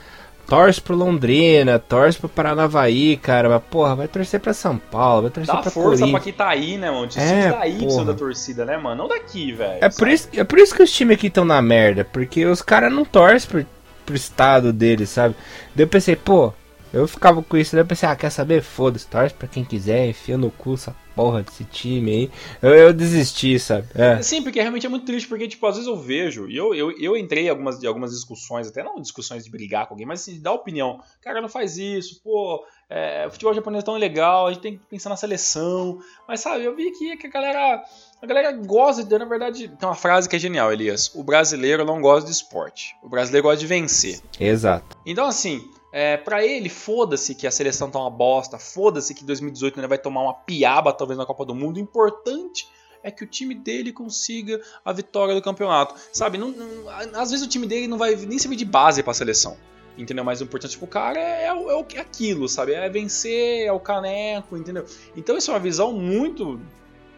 [0.45, 5.31] torce pro Londrina, torce pro Paranavaí, cara, mas porra, vai torcer pra São Paulo, vai
[5.31, 7.09] torcer Dá pra força pra quem tá aí, né, mano?
[7.15, 8.05] É, daí tá porra.
[8.05, 9.03] da torcida, né, mano?
[9.03, 9.77] Não daqui, velho.
[9.81, 12.61] É, por isso, é por isso que os times aqui estão na merda, porque os
[12.61, 13.65] caras não torcem pro,
[14.05, 15.33] pro estado deles, sabe?
[15.73, 16.53] Daí eu pensei, pô,
[16.93, 18.61] eu ficava com isso, daí eu pensei, ah, quer saber?
[18.61, 22.31] Foda-se, torce pra quem quiser, enfia no cu essa porra desse time aí.
[22.61, 23.87] Eu, eu desisti, sabe?
[23.95, 24.21] É.
[24.21, 26.91] Sim, porque realmente é muito triste, porque, tipo, às vezes eu vejo, e eu, eu,
[26.99, 30.33] eu entrei em algumas, algumas discussões, até não discussões de brigar com alguém, mas assim,
[30.33, 31.01] de dar opinião.
[31.21, 34.77] Cara, não faz isso, pô, é, o futebol japonês é tão legal, a gente tem
[34.77, 35.97] que pensar na seleção.
[36.27, 37.83] Mas sabe, eu vi aqui que a galera.
[38.21, 39.17] A galera gosta de.
[39.17, 41.11] Na verdade, tem uma frase que é genial, Elias.
[41.15, 42.95] O brasileiro não gosta de esporte.
[43.01, 44.21] O brasileiro gosta de vencer.
[44.39, 44.95] Exato.
[45.05, 49.79] Então, assim, é, para ele, foda-se que a seleção tá uma bosta, foda-se que 2018
[49.79, 51.77] ele vai tomar uma piaba talvez na Copa do Mundo.
[51.77, 52.67] O importante
[53.03, 55.93] é que o time dele consiga a vitória do campeonato.
[56.11, 59.11] Sabe, não, não, às vezes o time dele não vai nem servir de base para
[59.11, 59.55] a seleção.
[59.95, 60.23] entendeu?
[60.23, 62.73] Mas o importante pro cara é, é, é aquilo, sabe?
[62.73, 64.85] É vencer, é o caneco, entendeu?
[65.15, 66.59] Então isso é uma visão muito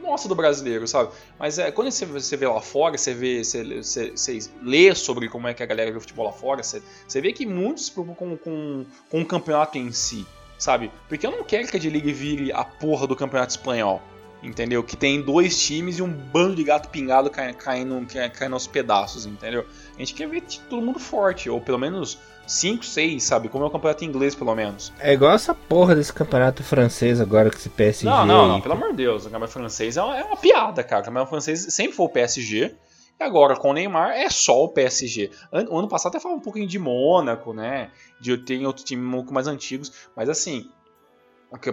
[0.05, 1.11] nossa do brasileiro, sabe?
[1.37, 5.27] Mas é, quando você, você vê lá fora, você vê, você, você, você, lê sobre
[5.27, 7.89] como é que a galera vê o futebol lá fora, você, você vê que muitos
[7.89, 10.25] preocupam com, com, com o campeonato em si,
[10.57, 10.91] sabe?
[11.09, 14.01] Porque eu não quero que a D-League vire a porra do campeonato espanhol
[14.43, 14.83] entendeu?
[14.83, 19.25] Que tem dois times e um bando de gato pingado caindo, caindo, caindo aos pedaços,
[19.25, 19.65] entendeu?
[19.95, 23.49] A gente quer ver todo mundo forte, ou pelo menos 5, 6, sabe?
[23.49, 24.93] Como é o campeonato inglês, pelo menos.
[24.99, 28.05] É igual essa porra desse campeonato francês agora que esse PSG.
[28.05, 29.23] Não, não, não, pelo amor de Deus.
[29.23, 31.01] O campeonato francês é uma, é uma piada, cara.
[31.01, 32.75] O campeonato francês sempre foi o PSG.
[33.19, 35.31] E agora com o Neymar é só o PSG.
[35.69, 37.91] O ano passado até falava um pouquinho de Mônaco, né?
[38.19, 39.91] De ter outro time um pouco mais antigos.
[40.15, 40.69] Mas assim,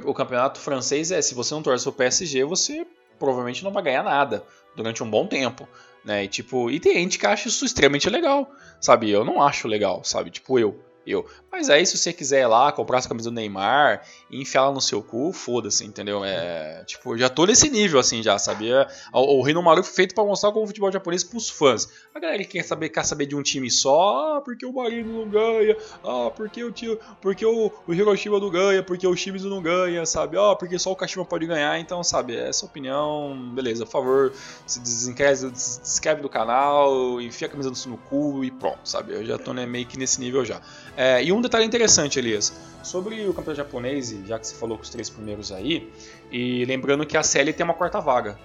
[0.05, 2.87] o campeonato francês é, se você não torce o PSG, você
[3.19, 4.45] provavelmente não vai ganhar nada
[4.77, 5.69] durante um bom tempo,
[6.05, 6.25] né?
[6.25, 9.11] E tipo, e tem gente que acha isso extremamente legal, sabe?
[9.11, 10.31] Eu não acho legal, sabe?
[10.31, 11.27] Tipo eu eu.
[11.51, 14.73] Mas aí, se você quiser ir lá, comprar essa camisa do Neymar e enfiar ela
[14.73, 16.25] no seu cu, foda-se, entendeu?
[16.25, 18.87] É, tipo, já tô nesse nível, assim, já, sabia?
[19.13, 21.89] O, o Rino Maru foi feito para mostrar como o futebol japonês pros fãs.
[22.15, 25.25] A galera que quer saber, quer saber de um time só, ah, porque o Marino
[25.25, 29.49] não ganha, ah, porque o, tio, porque o, o Hiroshima não ganha, porque o Shimizu
[29.49, 30.37] não ganha, sabe?
[30.39, 32.37] Ah, porque só o Kashima pode ganhar, então, sabe?
[32.37, 34.33] Essa opinião, beleza, por favor,
[34.67, 39.13] se desinscreve do canal, enfia a camisa no cu e pronto, sabe?
[39.13, 40.61] Eu já tô né, meio que nesse nível já.
[40.97, 42.53] É, e um detalhe interessante, Elias,
[42.83, 45.91] sobre o campeonato japonês, já que você falou com os três primeiros aí,
[46.31, 48.39] e lembrando que a série tem uma quarta vaga,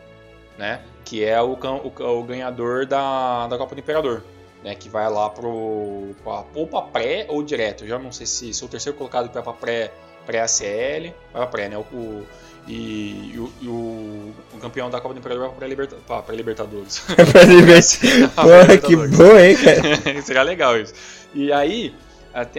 [0.57, 0.81] né?
[1.03, 4.23] Que é o, o, o ganhador da, da Copa do Imperador.
[4.63, 7.83] Né, que vai lá pro, pra, ou para pré ou direto.
[7.83, 9.91] Eu já não sei se sou o terceiro colocado para pré,
[10.25, 11.77] pré-ACL, vai para pré, né?
[11.77, 12.23] O,
[12.67, 17.03] e, e, o, e o, o, campeão da Copa do Imperador vai para Libertadores.
[17.31, 17.99] pra Libertadores.
[18.83, 20.21] Que bom, hein, cara?
[20.25, 20.93] Seria legal isso.
[21.33, 21.95] E aí,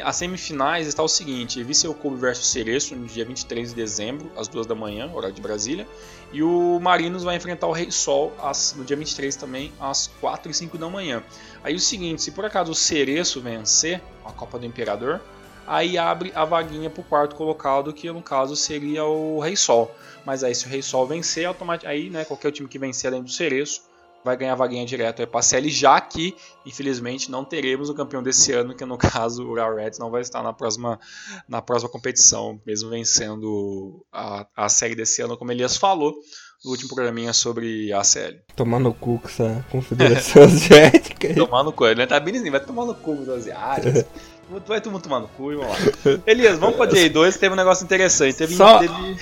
[0.05, 4.49] as semifinais está o seguinte: Viseu Kobe versus Cereço no dia 23 de dezembro, às
[4.49, 5.87] 2 da manhã, horário de Brasília.
[6.33, 10.51] E o Marinos vai enfrentar o Rei Sol às, no dia 23 também, às 4
[10.51, 11.23] e 5 da manhã.
[11.63, 15.21] Aí o seguinte: se por acaso o Cereço vencer a Copa do Imperador,
[15.65, 19.95] aí abre a vaguinha para o quarto colocado, que no caso seria o Rei Sol.
[20.27, 23.23] Mas aí se o Rei Sol vencer, automaticamente, aí né, qualquer time que vencer além
[23.23, 23.88] do Cereço
[24.29, 26.37] vai ganhar vaguinha direto para a já que,
[26.67, 30.21] infelizmente, não teremos o campeão desse ano, que no caso o Real Reds não vai
[30.21, 31.01] estar na próxima,
[31.49, 36.15] na próxima competição, mesmo vencendo a, a série desse ano, como Elias falou
[36.63, 38.39] no último programinha sobre a CL.
[38.55, 41.35] Tomar no cu com essa confederação asiática.
[41.35, 44.05] tomar no cu, ele tá bem assim, vai tomar no cu dos asiáticos.
[44.69, 46.21] vai todo mundo tomar no cu e vamos lá.
[46.27, 48.37] Elias, vamos pra J2, teve um negócio interessante.
[48.37, 48.79] Teve, Só...
[48.79, 49.17] teve...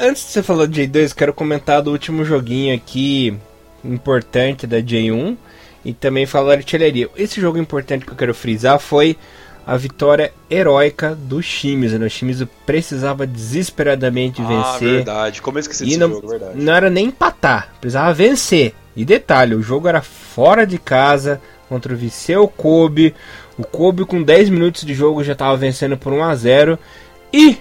[0.00, 3.40] Antes de você falar de J2, quero comentar do último joguinho aqui
[3.84, 5.36] importante da J1
[5.84, 7.08] e também falar artilharia.
[7.16, 9.16] Esse jogo importante que eu quero frisar foi
[9.66, 11.98] a vitória heróica do Shimizu.
[11.98, 12.06] Né?
[12.06, 14.96] O Shimizu precisava desesperadamente ah, vencer.
[14.96, 15.42] verdade.
[15.42, 16.60] Como eu esqueci desse não, jogo, verdade.
[16.60, 18.74] Não era nem empatar, precisava vencer.
[18.94, 23.14] E detalhe, o jogo era fora de casa contra o Viseu Kobe.
[23.56, 26.78] O Kobe com 10 minutos de jogo já estava vencendo por 1 a 0
[27.32, 27.58] e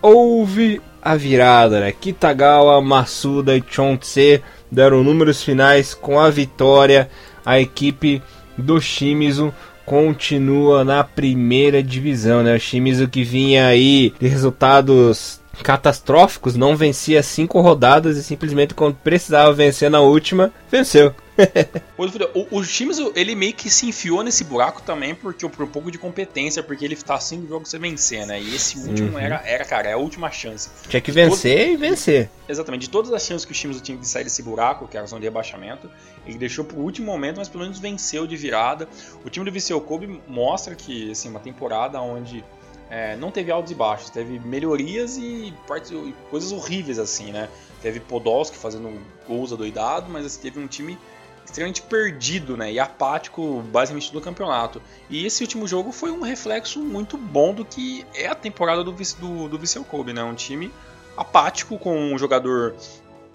[0.00, 1.92] houve a virada, né?
[1.92, 7.10] Kitagawa, Masuda e Chontse deram números finais com a vitória.
[7.44, 8.22] A equipe
[8.56, 9.52] do Shimizu
[9.84, 12.56] continua na primeira divisão, né?
[12.56, 18.94] O Shimizu que vinha aí de resultados catastróficos, não vencia cinco rodadas e simplesmente quando
[18.96, 21.14] precisava vencer na última, venceu.
[21.96, 25.90] o, o Shimizu, ele meio que se enfiou nesse buraco também porque por um pouco
[25.90, 28.40] de competência, porque ele tá cinco jogos sem vencer, né?
[28.40, 29.18] E esse último uhum.
[29.18, 30.70] era, era, cara, é a última chance.
[30.88, 32.30] Tinha que vencer e vencer.
[32.48, 32.82] Exatamente.
[32.82, 35.08] De todas as chances que o Shimizu tinha de sair desse buraco, que era a
[35.08, 35.90] zona de rebaixamento,
[36.26, 38.88] ele deixou pro último momento, mas pelo menos venceu de virada.
[39.24, 42.44] O time do Viseu Kobe mostra que, assim, uma temporada onde
[42.92, 47.48] é, não teve altos e baixos, teve melhorias e, partes, e coisas horríveis assim, né?
[47.80, 50.98] Teve Podolski fazendo gols adoidado, mas assim, teve um time
[51.42, 52.70] extremamente perdido, né?
[52.70, 54.82] E apático basicamente todo o campeonato.
[55.08, 58.92] E esse último jogo foi um reflexo muito bom do que é a temporada do,
[58.92, 60.22] do, do Vissel Kobe, né?
[60.22, 60.70] Um time
[61.16, 62.74] apático com um jogador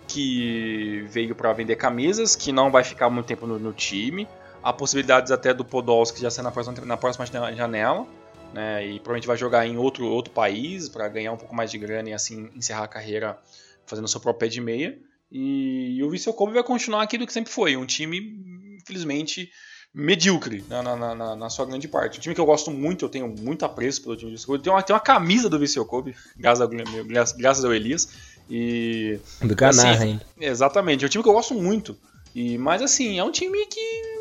[0.08, 4.28] que veio para vender camisas, que não vai ficar muito tempo no, no time.
[4.62, 8.06] Há possibilidades até do Podolski já ser na próxima, na próxima janela
[8.58, 8.84] né?
[8.84, 12.10] E provavelmente vai jogar em outro, outro país para ganhar um pouco mais de grana
[12.10, 13.38] e assim encerrar a carreira
[13.86, 14.98] fazendo seu próprio pé de meia.
[15.32, 18.18] E, e o Vissel Kobe vai continuar aquilo que sempre foi, um time,
[18.82, 19.52] infelizmente,
[19.94, 22.18] medíocre na, na, na, na, sua grande parte.
[22.18, 24.64] Um time que eu gosto muito, eu tenho muito apreço pelo time do Vissel Kobe.
[24.64, 28.10] Tem uma, tem uma camisa do Vissel Kobe, graças, a, graças ao Elias.
[28.50, 30.22] E, do Ganar, assim, hein?
[30.42, 31.96] Exatamente, é um time que eu gosto muito.
[32.34, 34.18] E, mas assim, é um time que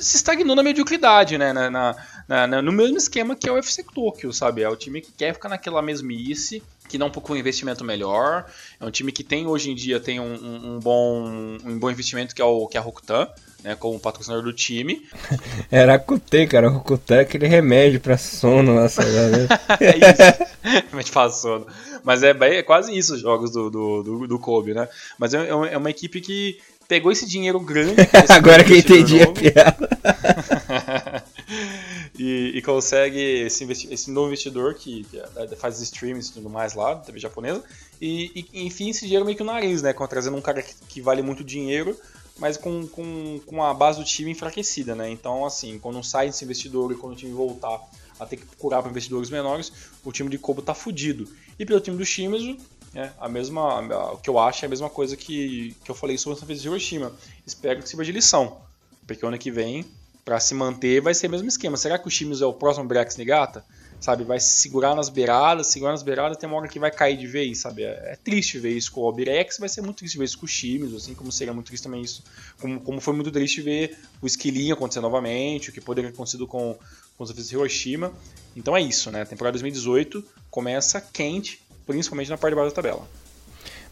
[0.00, 1.52] se estagnou na mediocridade, né?
[1.52, 1.96] Na, na,
[2.28, 4.62] né, né, no mesmo esquema que é o FC Tokyo, sabe?
[4.62, 8.46] É o time que quer ficar naquela mesmice, que não procura um investimento melhor.
[8.78, 11.26] É um time que tem hoje em dia tem um, um, um bom,
[11.64, 13.28] um bom investimento que é o que é a Rokutan,
[13.64, 15.08] né, como patrocinador do time.
[15.70, 16.70] Era a Kutê, cara.
[16.70, 19.08] O Kutê é aquele remédio pra sono lá, sabe?
[19.80, 20.48] é isso.
[20.90, 21.66] Remédio pra sono.
[22.04, 24.88] Mas é, é, quase isso os jogos do, do, do, do Kobe, né?
[25.18, 27.96] Mas é, é uma equipe que pegou esse dinheiro grande.
[28.30, 29.88] Agora que eu entendi a piada.
[32.18, 36.96] E, e, consegue esse, esse novo investidor que, é, faz streams e tudo mais lá,
[36.96, 37.62] TV japonesa.
[38.00, 39.92] E, e, enfim, esse dinheiro meio que o nariz, né?
[40.08, 41.96] Trazendo um cara que, que vale muito dinheiro
[42.38, 45.10] mas com, com, com a base do time enfraquecida, né?
[45.10, 47.80] Então, assim, quando sai esse investidor e quando o time voltar
[48.18, 49.72] a ter que procurar para investidores menores,
[50.04, 51.28] o time de Kobo tá fudido.
[51.58, 52.56] E pelo time do Shimizu,
[52.94, 55.94] é, a mesma, a, o que eu acho é a mesma coisa que, que eu
[55.94, 57.12] falei sobre a vez de Hiroshima.
[57.46, 58.58] Espero que sirva de lição,
[59.06, 59.84] porque ano que vem,
[60.28, 61.74] para se manter, vai ser o mesmo esquema.
[61.78, 63.64] Será que o Shimizu é o próximo Brex Nigata?
[63.98, 64.22] sabe?
[64.22, 67.26] Vai se segurar nas beiradas, segurar nas beiradas, tem uma hora que vai cair de
[67.26, 67.82] vez, sabe?
[67.82, 70.46] É, é triste ver isso com o Albirex, vai ser muito triste ver isso com
[70.46, 72.22] os times, assim como seria muito triste também isso,
[72.60, 76.46] como, como foi muito triste ver o Esquilinho acontecer novamente, o que poderia ter acontecido
[76.46, 76.78] com,
[77.16, 78.12] com os ofícios de Hiroshima.
[78.54, 79.22] Então é isso, né?
[79.22, 83.08] A temporada 2018 começa quente, principalmente na parte de baixo da tabela.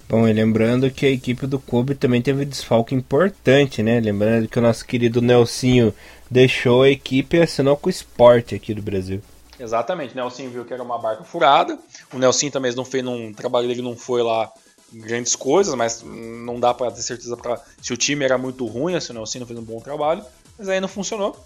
[0.08, 3.98] Bom, e lembrando que a equipe do Kobe também teve um desfalque importante, né?
[3.98, 5.92] Lembrando que o nosso querido Nelsinho
[6.30, 9.20] deixou a equipe e assinou com o Sport aqui do Brasil.
[9.58, 11.78] Exatamente, o Nelson viu que era uma barca furada.
[12.12, 14.52] O Nelson também não fez um trabalho dele não foi lá
[14.92, 18.98] grandes coisas, mas não dá para ter certeza para se o time era muito ruim,
[19.00, 20.24] se o Nelson não fez um bom trabalho,
[20.58, 21.36] mas aí não funcionou.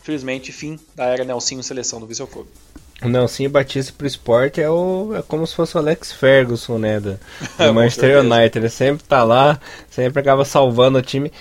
[0.00, 2.50] Infelizmente, fim da era Nelson seleção do Vissel Clube.
[3.02, 7.00] O Nelson Batista pro esporte é, o, é como se fosse o Alex Ferguson, né?
[7.00, 7.18] Do,
[7.58, 8.58] do Manchester United.
[8.58, 9.58] Ele sempre tá lá,
[9.90, 11.32] sempre acaba salvando o time.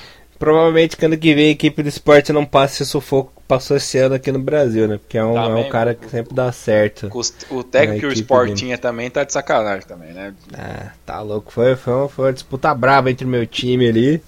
[0.44, 3.78] Provavelmente que ano que vem a equipe do esporte não passe esse sufoco que passou
[3.78, 4.98] esse ano aqui no Brasil, né?
[4.98, 7.10] Porque é um, é um cara que sempre dá certo.
[7.50, 10.34] O técnico que o esporte tinha também tá de sacanagem também, né?
[10.54, 11.50] Ah, tá louco.
[11.50, 14.22] Foi, foi, uma, foi uma disputa brava entre o meu time ali.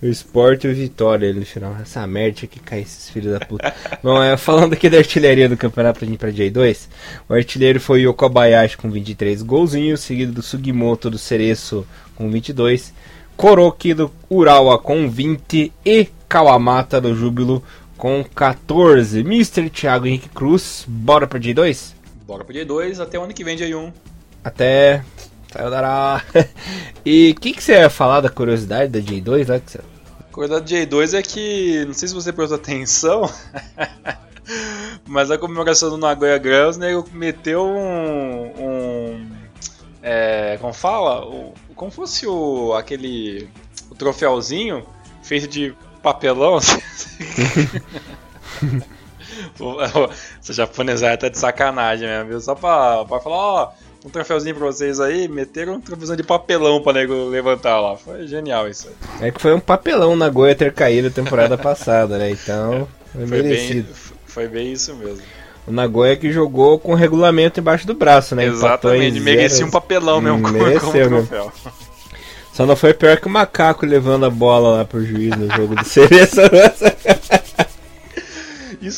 [0.00, 1.76] O Sport e o Vitória ali no final.
[1.82, 3.74] Essa merda que cai esses filhos da puta.
[4.02, 6.88] Bom, é, falando aqui da artilharia do campeonato pra gente pra J2,
[7.28, 12.94] o artilheiro foi o Kobayashi com 23 golzinhos, seguido do Sugimoto do Cereço com 22.
[13.38, 17.62] Koroki do Urawa com 20 e Kawamata do Júbilo
[17.96, 19.20] com 14.
[19.20, 19.70] Mr.
[19.70, 21.92] Thiago Henrique Cruz, bora pra J2?
[22.26, 23.92] Bora pro J2, até o ano que vem J1.
[24.42, 25.04] Até.
[25.52, 26.20] Saiu dará.
[27.06, 29.60] e o que, que você ia falar da curiosidade da J2 lá?
[29.60, 29.78] Que você...
[29.78, 33.32] A curiosidade da J2 é que, não sei se você prestou atenção,
[35.06, 38.46] mas a comemoração do Nagoya Grampus, né, meteu um.
[38.58, 39.30] um
[40.02, 41.24] é, como fala?
[41.24, 43.48] O, como fosse o aquele
[43.90, 44.84] o troféuzinho
[45.22, 46.58] feito de papelão.
[50.40, 52.40] Essa japonesada tá de sacanagem mesmo, viu?
[52.40, 53.70] Só pra, pra falar, ó,
[54.04, 57.96] um troféuzinho pra vocês aí, meteram um troféuzinho de papelão pra nego levantar lá.
[57.96, 59.28] Foi genial isso aí.
[59.28, 62.30] É que foi um papelão na Goia ter caído a temporada passada, né?
[62.30, 63.86] Então, foi, foi merecido.
[63.86, 63.94] Bem,
[64.26, 65.22] foi bem isso mesmo.
[65.68, 68.44] O Nagoya que jogou com o regulamento embaixo do braço, né?
[68.44, 71.52] Exatamente, merecia um papelão mesmo Mereceu, como, como troféu.
[72.52, 75.76] Só não foi pior que o macaco levando a bola lá pro juiz no jogo
[75.76, 76.40] do Cereço.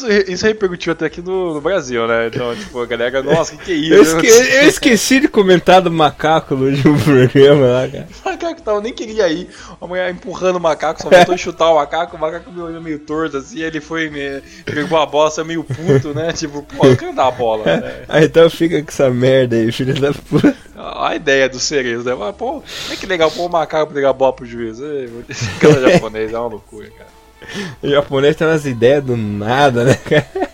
[0.00, 2.28] Isso, isso repercutiu até aqui no, no, Brasil, né?
[2.28, 3.94] Então, tipo, a galera, nossa, o que, que é isso?
[3.94, 8.08] Eu, esque, eu, esqueci de comentar do macaco no último programa lá, cara.
[8.24, 9.48] O macaco tava, nem queria ir.
[9.80, 12.80] A mulher empurrando o macaco, só voltou a chutar o macaco, o macaco me olhou
[12.80, 16.32] meio torto assim, ele foi, me, pegou a bola, saiu meio puto, né?
[16.32, 18.04] Tipo, pô, dar a bola, né?
[18.08, 20.56] Aí então fica com essa merda aí, filho da puta.
[20.76, 22.14] A ideia do cerezo, né?
[22.14, 24.78] Mas, pô, é que legal pôr o macaco pegar a bola pro juiz.
[25.60, 27.19] Cada japonês é uma loucura, cara.
[27.82, 30.50] O japonês tem umas ideias do nada, né, cara?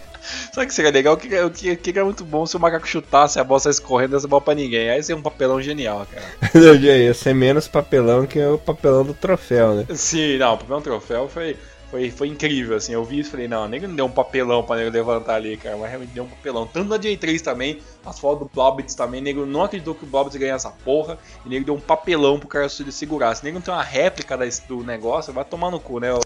[0.53, 1.15] Sabe que seria legal?
[1.15, 3.81] O que, o que, que é muito bom se o macaco chutasse a bola saísse
[3.81, 4.91] correndo essa bola pra ninguém.
[4.91, 6.75] Aí seria um papelão genial, cara.
[6.77, 9.87] ia ser menos papelão que o papelão do troféu, né?
[9.95, 11.57] Sim, não, o papelão do troféu foi
[11.97, 12.93] foi, foi incrível, assim.
[12.93, 15.37] Eu vi isso e falei, não, nem nego não deu um papelão pra nego levantar
[15.37, 15.77] ali, cara.
[15.77, 16.67] Mas realmente deu um papelão.
[16.67, 20.35] Tanto na J3 também, as fotos do Blobbits também, nego não acreditou que o Blobbits
[20.35, 21.19] ia ganhar essa porra.
[21.45, 23.35] E nego deu um papelão pro cara segurar.
[23.35, 24.39] Se nego não tem uma réplica
[24.69, 26.21] do negócio, vai tomar no cu, né, o,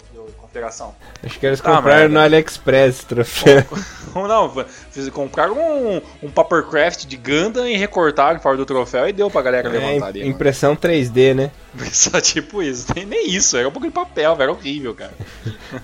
[0.51, 0.95] Confederação.
[1.23, 3.65] Acho que eles tá, compraram no AliExpress troféu.
[4.15, 4.53] não,
[4.91, 9.43] fiz, compraram um, um Papercraft de Gundam e recortaram fora do troféu e deu pra
[9.43, 10.27] galera é, levantar ali.
[10.27, 10.81] Impressão mano.
[10.81, 11.51] 3D, né?
[11.93, 15.13] Só tipo isso, nem, nem isso, era um pouco de papel, era horrível, cara.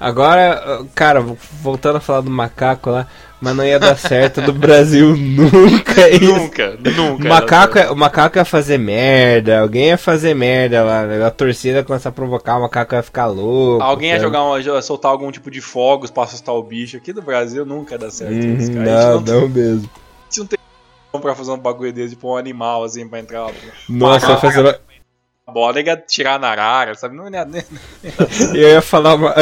[0.01, 3.07] Agora, cara, voltando a falar do macaco lá,
[3.41, 6.32] mas não ia dar certo do Brasil nunca isso.
[6.32, 7.24] Nunca, nunca.
[7.24, 11.24] O macaco, é, o macaco ia fazer merda, alguém ia fazer merda lá, né?
[11.24, 13.82] a torcida ia começar a provocar, o macaco ia ficar louco.
[13.82, 16.97] Alguém ia jogar uma, soltar algum tipo de fogos pra assustar o bicho.
[16.97, 18.84] Aqui do Brasil nunca ia dar certo hum, isso, cara.
[18.84, 19.89] Não, não, não mesmo.
[19.95, 20.59] A gente não tem
[21.20, 23.51] pra fazer um bagulho desse, tipo um animal assim pra entrar.
[23.89, 24.80] Nossa, ia fazer
[25.53, 27.14] bola ia tirar na arara, sabe?
[27.14, 27.62] Não, não, não,
[28.53, 29.32] eu ia falar uma,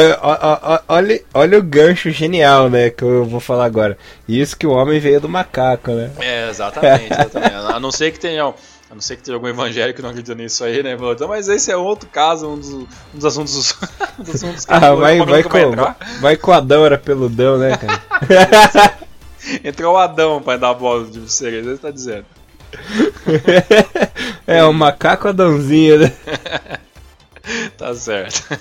[0.87, 2.91] olha, olha o gancho genial, né?
[2.91, 3.97] Que eu vou falar agora.
[4.29, 6.11] Isso que o homem veio do macaco, né?
[6.19, 7.55] É, exatamente, exatamente.
[7.55, 8.53] A não ser que tenham.
[8.89, 10.95] A não ser que tenha algum evangélico que não acredita nisso aí, né?
[10.95, 13.75] Então, mas esse é outro caso, um dos, um dos assuntos.
[14.19, 17.75] um dos assuntos que ah, vai, vai, com, vai, vai com Adão, era peludão, né,
[17.75, 18.99] cara?
[19.63, 22.25] Entrou o Adão pra dar a bola de você, é isso que você tá dizendo.
[24.47, 26.13] é, o macaco Adãozinho, né?
[27.77, 28.59] tá certo.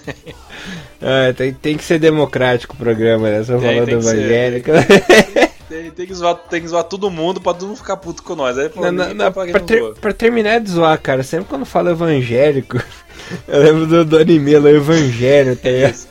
[1.00, 3.44] É, tem, tem que ser democrático o programa, né?
[3.44, 4.70] Só falando evangélico.
[5.66, 8.36] Tem, tem, que zoar, tem que zoar todo mundo pra todo mundo ficar puto com
[8.36, 8.56] nós.
[8.58, 8.82] Aí, pô,
[9.50, 12.80] pra, ter, pra, terminar de zoar, cara, sempre quando fala evangélico,
[13.48, 16.06] eu lembro do, do anime lá, Evangelho, tá ligado?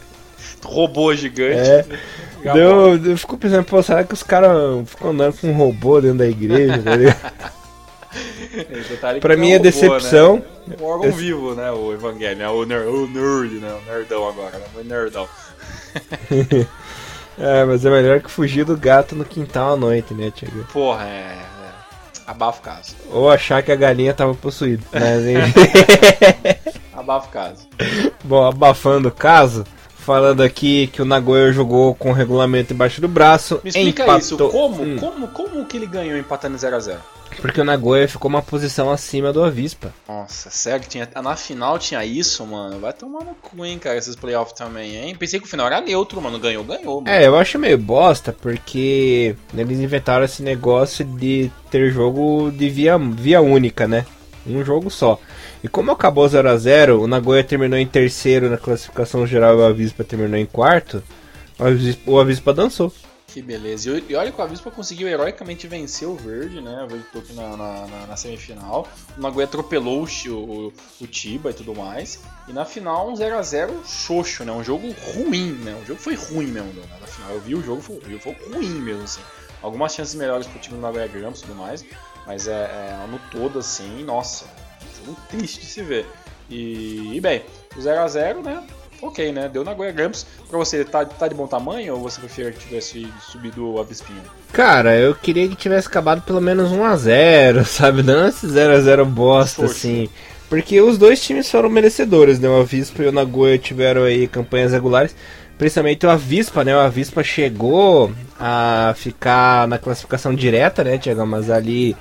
[0.65, 1.69] Robô gigante.
[1.69, 1.85] É.
[2.51, 4.51] Deu, eu fico pensando, pô, será que os caras
[4.89, 7.51] ficam andando com um robô dentro da igreja, tá
[9.19, 10.43] pra mim é, decepção.
[10.67, 10.75] Né?
[10.79, 11.71] Um órgão vivo, né?
[11.71, 12.49] O Evangelho, né?
[12.49, 13.73] o, ner o nerd, né?
[13.73, 14.65] O nerdão agora, né?
[14.75, 15.27] O nerdão.
[17.37, 20.65] é, mas é melhor que fugir do gato no quintal à noite, né, Tiago?
[20.71, 21.37] Porra, é.
[21.39, 21.53] é.
[22.25, 22.95] Abafa o caso.
[23.11, 24.83] Ou achar que a galinha tava possuída.
[24.91, 25.23] Mas,
[26.93, 27.67] Abafa o caso.
[28.23, 29.65] Bom, abafando o caso,
[29.97, 33.59] falando aqui que o Nagoya jogou com o regulamento embaixo do braço.
[33.63, 34.19] Me explica empatou...
[34.19, 34.97] isso, como, hum.
[34.97, 36.97] como, como que ele ganhou empatando 0x0?
[37.41, 39.93] Porque o Nagoya ficou uma posição acima do Avispa.
[40.07, 40.87] Nossa, sério?
[40.87, 42.79] Tinha, na final tinha isso, mano?
[42.79, 45.15] Vai tomar no cu, hein, cara, esses playoffs também, hein?
[45.15, 46.39] Pensei que o final era neutro, mano.
[46.39, 47.01] Ganhou, ganhou.
[47.01, 47.15] Mano.
[47.15, 52.97] É, eu acho meio bosta, porque eles inventaram esse negócio de ter jogo de via,
[52.97, 54.05] via única, né?
[54.45, 55.19] Um jogo só.
[55.63, 59.61] E como acabou 0 a 0 o Nagoya terminou em terceiro na classificação geral e
[59.61, 61.01] o Avispa terminou em quarto,
[61.57, 62.93] o Avispa, o Avispa dançou.
[63.33, 63.89] Que beleza.
[64.07, 66.83] E olha que o Avispa conseguiu heroicamente vencer o Verde, né?
[66.83, 68.87] O Verde Toque na, na, na, na, semifinal.
[69.17, 72.19] O Nagoya atropelou o, Tiba e tudo mais.
[72.47, 74.51] E na final, um 0x0 xoxo, né?
[74.51, 75.75] Um jogo ruim, né?
[75.81, 76.83] O jogo foi ruim mesmo né?
[77.01, 77.31] na final.
[77.31, 79.21] Eu vi o jogo, foi, foi ruim mesmo, assim.
[79.63, 81.83] Algumas chances melhores pro time do Nagoya Grampus e tudo mais.
[82.27, 86.05] Mas é, é no todo, assim, nossa, um jogo triste de se ver.
[86.51, 87.43] E, e bem,
[87.75, 88.63] o 0x0, né?
[89.07, 89.49] Ok, né?
[89.49, 90.25] Deu na Goiânia Gramps.
[90.49, 94.21] Pra você, tá, tá de bom tamanho ou você preferia que tivesse subido a Vispinha?
[94.51, 98.03] Cara, eu queria que tivesse acabado pelo menos 1x0, sabe?
[98.03, 99.73] Não esse 0x0 bosta, Poxa.
[99.73, 100.09] assim.
[100.49, 102.47] Porque os dois times foram merecedores, né?
[102.47, 105.15] O Avispa e o Nagoya tiveram aí campanhas regulares.
[105.57, 106.75] Principalmente o Avispa, né?
[106.75, 111.25] O Avispa chegou a ficar na classificação direta, né, Tiago?
[111.25, 111.95] Mas ali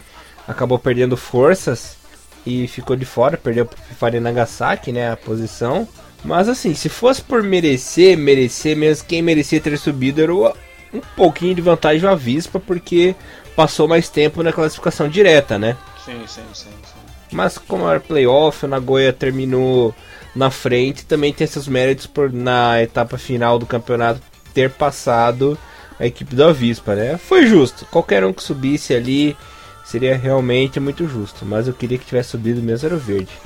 [0.47, 1.97] acabou perdendo forças
[2.45, 5.87] e ficou de fora, perdeu pro Fifari Nagasaki, né, a posição.
[6.25, 11.55] Mas assim, se fosse por merecer, merecer mesmo, quem merecia ter subido era um pouquinho
[11.55, 13.15] de vantagem o Avispa, porque
[13.57, 15.77] passou mais tempo na classificação direta, né?
[16.05, 16.71] Sim, sim, sim.
[16.85, 17.01] sim.
[17.33, 19.95] Mas como era playoff, o Nagoya terminou
[20.35, 24.21] na frente, também tem seus méritos por na etapa final do campeonato
[24.55, 25.59] ter passado
[25.99, 27.19] a equipe do Avispa, né?
[27.19, 27.87] Foi justo.
[27.87, 29.37] Qualquer um que subisse ali
[29.85, 31.45] seria realmente muito justo.
[31.45, 33.29] Mas eu queria que tivesse subido mesmo era o verde.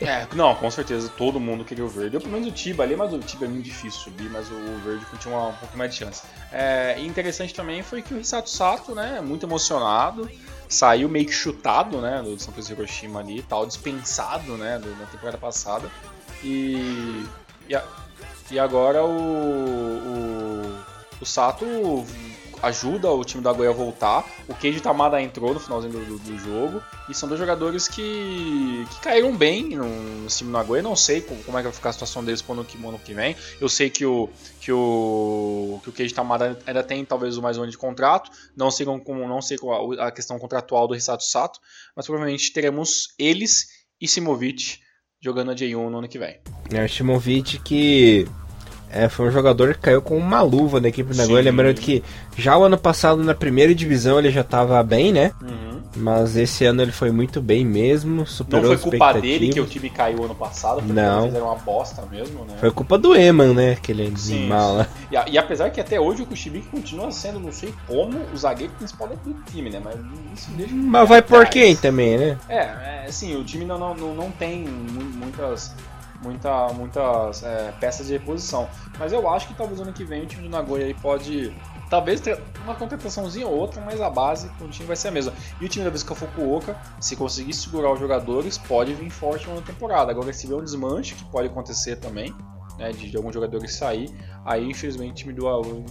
[0.00, 2.16] é, não, com certeza, todo mundo queria o verde.
[2.16, 4.78] Eu, pelo menos o Tiba ali, mas o Tiba é muito difícil subir, mas o
[4.84, 6.22] verde continua um pouco mais de chance.
[6.52, 10.30] É, e interessante também foi que o Hisato Sato, né, muito emocionado,
[10.68, 15.06] saiu meio que chutado, né, do São Francisco Hiroshima ali, tal, dispensado, né, do, na
[15.06, 15.88] temporada passada.
[16.42, 17.24] E,
[17.68, 17.82] e, a,
[18.50, 20.78] e agora o, o,
[21.20, 21.64] o Sato
[22.62, 24.24] ajuda o time da Goiás a voltar.
[24.48, 26.82] O Keiji Tamada entrou no finalzinho do, do, jogo.
[27.08, 30.84] E são dois jogadores que, que caíram bem no, time da Goiás.
[30.84, 32.98] Não sei como, como, é que vai ficar a situação deles pro ano que, ano
[32.98, 33.36] que vem.
[33.60, 34.28] Eu sei que o,
[34.60, 38.30] que o, que o Keiji Tamada ainda tem talvez mais um ano de contrato.
[38.56, 39.58] Não sei como, não sei
[39.98, 41.60] a, a questão contratual do Hisato Sato.
[41.94, 43.68] Mas provavelmente teremos eles
[44.00, 44.78] e Simovic
[45.20, 46.40] jogando a J1 no ano que vem.
[46.72, 48.26] É, o Simovic que
[48.90, 51.42] é, foi um jogador que caiu com uma luva na equipe do Nagoya.
[51.42, 52.02] Lembrando que
[52.36, 55.32] já o ano passado, na primeira divisão, ele já estava bem, né?
[55.42, 55.78] Uhum.
[55.96, 59.66] Mas esse ano ele foi muito bem mesmo, superou Não foi culpa dele que o
[59.66, 61.14] time caiu ano passado, porque Não.
[61.20, 62.54] eles fizeram uma bosta mesmo, né?
[62.60, 63.72] Foi culpa do Eman, né?
[63.72, 64.86] Aquele Sim, animal lá.
[65.10, 68.36] E, a- e apesar que até hoje o Kushibiki continua sendo, não sei como, o
[68.36, 69.80] zagueiro principal do time, né?
[69.82, 69.96] Mas
[70.36, 70.74] isso deixa.
[70.74, 72.38] Mas vai por quem também, né?
[72.48, 75.74] É, é assim, o time não, não, não, não tem mu- muitas,
[76.22, 78.68] muita, muitas é, peças de reposição.
[78.98, 81.54] Mas eu acho que talvez ano que vem o time do Nagoya aí pode.
[81.88, 85.32] Talvez ter uma contrataçãozinha ou outra, mas a base do time vai ser a mesma.
[85.60, 89.62] E o time da Visca Fukuoka, se conseguir segurar os jogadores, pode vir forte na
[89.62, 90.10] temporada.
[90.10, 92.34] Agora, se vier um desmanche, que pode acontecer também,
[92.78, 94.10] né, de, de alguns jogadores sair,
[94.44, 95.46] aí infelizmente o time do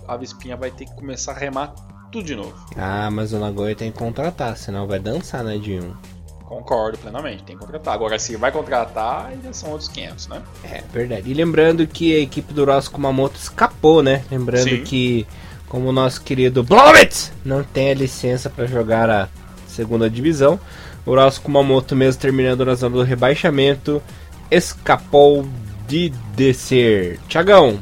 [0.08, 1.74] Avispinha vai ter que começar a remar
[2.12, 2.54] tudo de novo.
[2.76, 6.17] Ah, mas o Nagoya tem que contratar, senão vai dançar na de um.
[6.48, 7.94] Concordo plenamente, tem que contratar.
[7.94, 10.42] Agora, se vai contratar, já são outros 500, né?
[10.64, 11.30] É, verdade.
[11.30, 14.24] E lembrando que a equipe do Ross Kumamoto escapou, né?
[14.32, 14.82] Lembrando Sim.
[14.82, 15.28] que,
[15.68, 19.28] como o nosso querido Blowitz não tem a licença para jogar a
[19.68, 20.58] segunda divisão,
[21.06, 24.02] o Ross Kumamoto, mesmo terminando na zona do rebaixamento,
[24.50, 25.46] escapou
[25.86, 27.20] de descer.
[27.28, 27.78] Tiagão,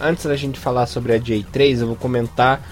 [0.00, 2.62] antes da gente falar sobre a J3, eu vou comentar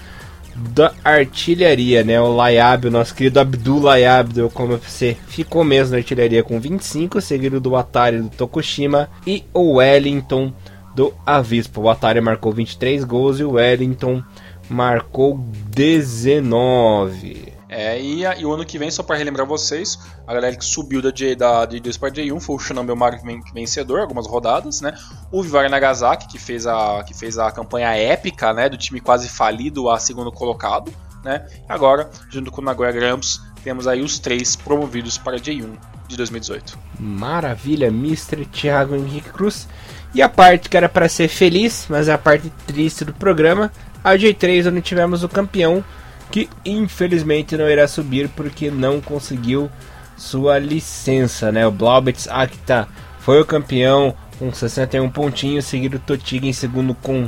[0.57, 2.19] da artilharia, né?
[2.19, 6.59] O Layab, o nosso querido Abdul Layab do Como FC, ficou mesmo na artilharia com
[6.59, 10.51] 25, seguido do Atari do Tokushima e o Wellington
[10.95, 11.79] do Avispa.
[11.79, 14.23] O Atari marcou 23 gols e o Wellington
[14.69, 15.37] marcou
[15.69, 17.56] 19.
[17.79, 20.99] É, e, e o ano que vem, só para relembrar vocês, a galera que subiu
[20.99, 22.91] da, J, da J2 para J1 foi o Shinambe
[23.23, 24.97] ven- vencedor, algumas rodadas, né?
[25.31, 28.67] O Vivari Nagasaki, que fez a, que fez a campanha épica, né?
[28.67, 30.91] Do time quase falido a segundo colocado,
[31.23, 31.45] né?
[31.69, 36.79] Agora, junto com o Nagoya Grampus, temos aí os três promovidos para J1 de 2018.
[36.99, 38.43] Maravilha, Mr.
[38.45, 39.67] Thiago Henrique Cruz.
[40.15, 43.71] E a parte que era para ser feliz, mas a parte triste do programa,
[44.03, 45.83] a J3, onde tivemos o campeão,
[46.31, 49.69] que infelizmente não irá subir porque não conseguiu
[50.17, 51.65] sua licença, né?
[51.65, 52.87] O Blaubitz Akita
[53.19, 57.27] foi o campeão com 61 pontinhos, seguido o Totig em segundo com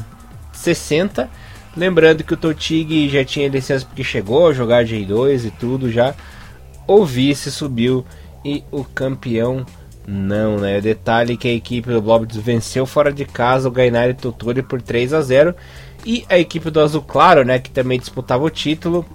[0.54, 1.30] 60.
[1.78, 6.16] Lembrando que o Totig já tinha licença porque chegou a jogar J2 e tudo já.
[6.88, 8.06] O vice subiu
[8.44, 9.66] e o campeão
[10.08, 10.80] não, né?
[10.80, 14.64] O detalhe é que a equipe do Blobits venceu fora de casa o Gainari Toturi
[14.64, 15.56] por 3 a 0
[16.10, 19.06] e a equipe do Azul Claro, né, que também disputava o título,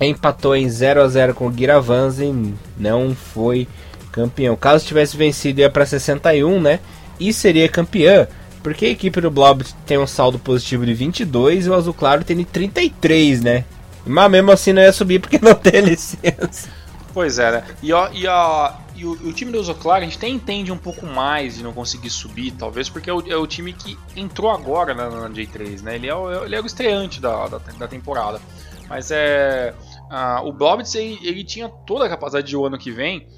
[0.00, 3.66] empatou em 0 a 0 com o Giravanz e não foi
[4.12, 4.54] campeão.
[4.54, 6.78] Caso tivesse vencido ia para 61, né?
[7.18, 8.28] E seria campeã,
[8.62, 12.22] porque a equipe do Blobits tem um saldo positivo de 22 e o Azul Claro
[12.22, 13.64] tem de 33, né?
[14.06, 16.68] Mas mesmo assim não ia subir porque não tem licença.
[17.12, 17.64] Pois é, né?
[17.82, 20.76] E, ó, e, a, e o, o time do Zoclar, a gente até entende um
[20.76, 24.50] pouco mais de não conseguir subir, talvez, porque é o, é o time que entrou
[24.50, 25.94] agora na, na J3, né?
[25.94, 28.40] Ele é o, ele é o estreante da, da, da temporada.
[28.88, 29.74] Mas é.
[30.10, 33.28] ah, o Blobitz, ele, ele tinha toda a capacidade de o ano que vem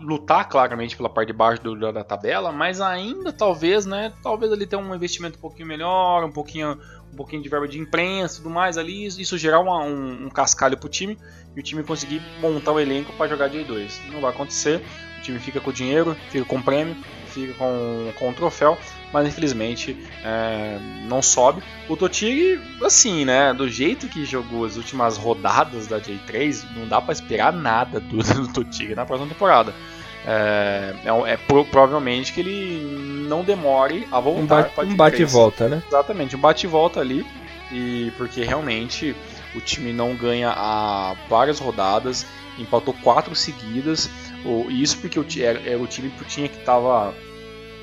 [0.00, 4.12] lutar claramente pela parte de baixo do- da, da tabela, mas ainda talvez, né?
[4.22, 6.78] Talvez ele tenha um investimento um pouquinho melhor, um pouquinho,
[7.12, 10.30] um pouquinho de verba de imprensa e tudo mais ali, isso gerar uma- um, um
[10.30, 11.18] cascalho pro time
[11.56, 14.00] e o time conseguir montar o elenco para jogar J2.
[14.12, 14.80] Não vai acontecer,
[15.18, 16.96] o time fica com o dinheiro, fica com o prêmio,
[17.26, 18.78] fica com, com o troféu,
[19.12, 21.62] mas infelizmente é, não sobe.
[21.88, 27.00] O Totig, assim, né, do jeito que jogou as últimas rodadas da J3, não dá
[27.00, 29.74] para esperar nada do, do Totig na próxima temporada.
[30.26, 35.22] É, é, é pro- provavelmente que ele não demore a voltar Um bate, um bate
[35.22, 35.26] e J3.
[35.26, 35.82] volta, né?
[35.86, 37.26] Exatamente, um bate e volta ali.
[37.72, 39.14] E porque realmente
[39.54, 42.26] o time não ganha há várias rodadas,
[42.58, 44.10] empatou quatro seguidas.
[44.44, 47.14] O, isso porque o, era, era o time que tinha que tava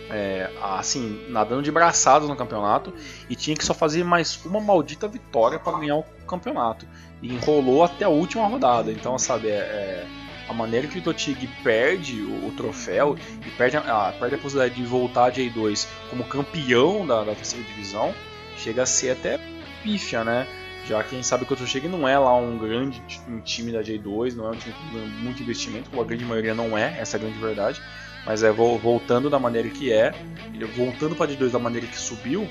[0.09, 2.93] é, assim, nadando de braçadas no campeonato
[3.29, 6.85] e tinha que só fazer mais uma maldita vitória para ganhar o campeonato.
[7.21, 8.91] E enrolou até a última rodada.
[8.91, 10.07] Então, sabe, é, é,
[10.49, 14.37] a maneira que o Totig perde o, o troféu e perde a, a- perde a
[14.37, 18.13] possibilidade de voltar a J2 como campeão da, da terceira divisão,
[18.57, 19.39] chega a ser até
[19.83, 20.47] pífia, né?
[20.87, 23.71] Já que a gente sabe que o Totig não é lá um grande um time
[23.73, 26.95] da J2, não é um time com muito investimento, como a grande maioria não é,
[26.99, 27.81] essa é a grande verdade.
[28.25, 30.13] Mas é vol- voltando da maneira que é,
[30.53, 32.47] ele voltando para J2 da maneira que subiu,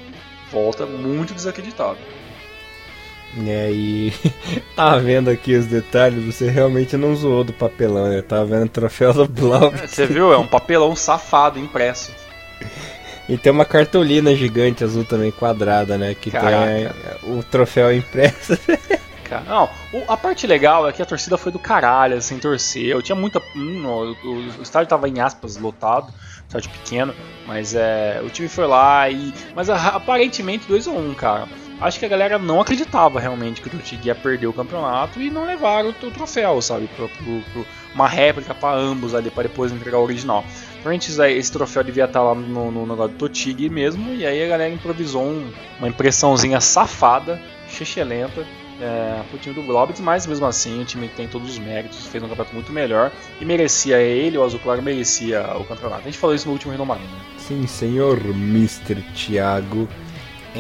[0.51, 1.99] volta muito desacreditado.
[3.47, 4.13] É, e
[4.75, 8.23] tava vendo aqui os detalhes, você realmente não zoou do papelão, né?
[8.23, 9.71] Tava vendo o troféu do Blau.
[9.73, 10.33] Você viu?
[10.33, 12.13] É um papelão safado impresso.
[13.29, 16.15] E tem uma cartolina gigante azul também, quadrada, né?
[16.15, 16.65] Que Caraca.
[16.65, 16.89] tem
[17.37, 18.57] o troféu impresso.
[19.49, 19.69] Não,
[20.07, 22.85] a parte legal é que a torcida foi do caralho, assim, torcer.
[22.87, 23.43] Eu tinha muita.
[23.57, 26.07] Hum, o, o- estádio tava em aspas lotado,
[26.47, 27.13] estádio pequeno,
[27.49, 29.35] mas é, o time foi lá e.
[29.57, 31.49] Mas a- aparentemente 2x1, cara.
[31.81, 35.31] Acho que a galera não acreditava realmente que o Totig ia perder o campeonato e
[35.31, 36.89] não levaram o, troféu, sabe?
[36.89, 40.45] Pro, pro, pro, uma réplica para ambos ali, para depois entregar o original.
[40.81, 44.43] Então, antes esse troféu devia estar lá no, no negócio do Totig mesmo, e aí
[44.45, 47.41] a galera improvisou um, uma impressãozinha safada,
[48.07, 48.47] lenta
[48.81, 52.23] é, pro time do Globes, mas mesmo assim o time tem todos os méritos, fez
[52.23, 53.11] um campeonato muito melhor
[53.41, 56.03] e merecia ele, o Azul Claro merecia o campeonato.
[56.03, 57.21] A gente falou isso no último Renomarinho, né?
[57.39, 59.03] Sim, senhor Mr.
[59.15, 59.89] Thiago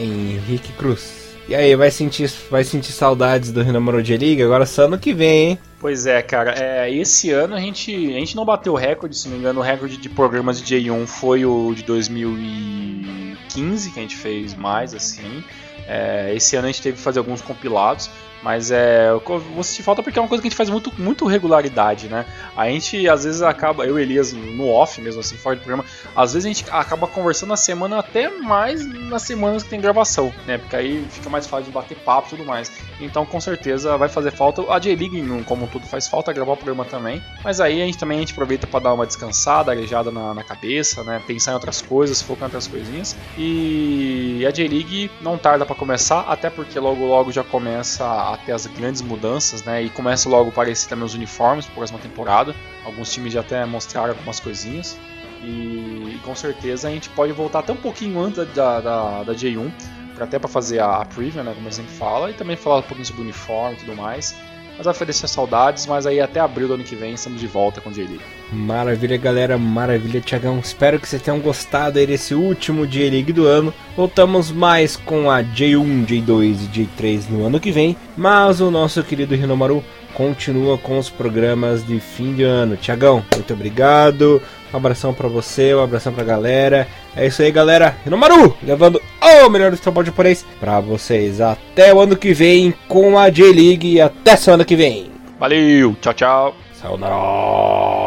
[0.04, 1.26] Henrique Cruz.
[1.48, 4.44] E aí, vai sentir, vai sentir saudades do Renomaro de Liga?
[4.44, 5.58] Agora só ano que vem, hein?
[5.78, 6.54] Pois é, cara.
[6.58, 9.60] É, esse ano a gente, a gente não bateu o recorde, se não me engano,
[9.60, 14.92] o recorde de programas de J1 foi o de 2015, que a gente fez mais,
[14.92, 15.44] assim.
[15.86, 18.10] É, esse ano a gente teve que fazer alguns compilados.
[18.46, 19.10] Mas é.
[19.12, 22.24] Vou sentir falta porque é uma coisa que a gente faz muito, muito regularidade, né?
[22.56, 25.84] A gente às vezes acaba, eu e Elias no off mesmo, assim, fora do programa,
[26.14, 30.32] às vezes a gente acaba conversando na semana até mais nas semanas que tem gravação,
[30.46, 30.58] né?
[30.58, 32.70] Porque aí fica mais fácil de bater papo e tudo mais.
[33.00, 34.62] Então com certeza vai fazer falta.
[34.72, 37.22] A J-League, como tudo, faz falta gravar o programa também.
[37.44, 40.42] Mas aí a gente também a gente aproveita para dar uma descansada, arejada na, na,
[40.42, 41.22] cabeça, né?
[41.26, 43.16] Pensar em outras coisas, focar em outras coisinhas.
[43.36, 48.66] E a J-League não tarda para começar, até porque logo logo já começa até as
[48.66, 49.82] grandes mudanças, né?
[49.82, 52.54] E começa logo a aparecer também os uniformes para a próxima temporada.
[52.84, 54.96] Alguns times já até mostraram algumas coisinhas.
[55.42, 59.32] E, e, com certeza a gente pode voltar até um pouquinho antes da, da, da
[59.34, 61.52] J1, pra, até para fazer a, preview, né?
[61.54, 64.34] Como a gente fala, e também falar um pouquinho sobre o uniforme e tudo mais.
[64.76, 67.80] Mas vai oferecer saudades, mas aí até abril do ano que vem estamos de volta
[67.80, 68.22] com o J-League.
[68.52, 70.58] Maravilha, galera, maravilha, Tiagão.
[70.58, 73.72] Espero que vocês tenham gostado aí desse último J-League do ano.
[73.96, 79.02] Voltamos mais com a J1, J2 e J3 no ano que vem, mas o nosso
[79.02, 79.82] querido Rinomaru
[80.16, 82.76] continua com os programas de fim de ano.
[82.76, 84.40] Tiagão, muito obrigado.
[84.72, 86.88] Um abração para você, um abração pra galera.
[87.14, 87.94] É isso aí, galera.
[88.02, 91.40] Rinomaru, levando o melhor do futebol japonês para vocês.
[91.40, 95.10] Até o ano que vem com a J-League e até semana que vem.
[95.38, 96.56] Valeu, tchau, tchau.
[96.72, 98.05] Saudade.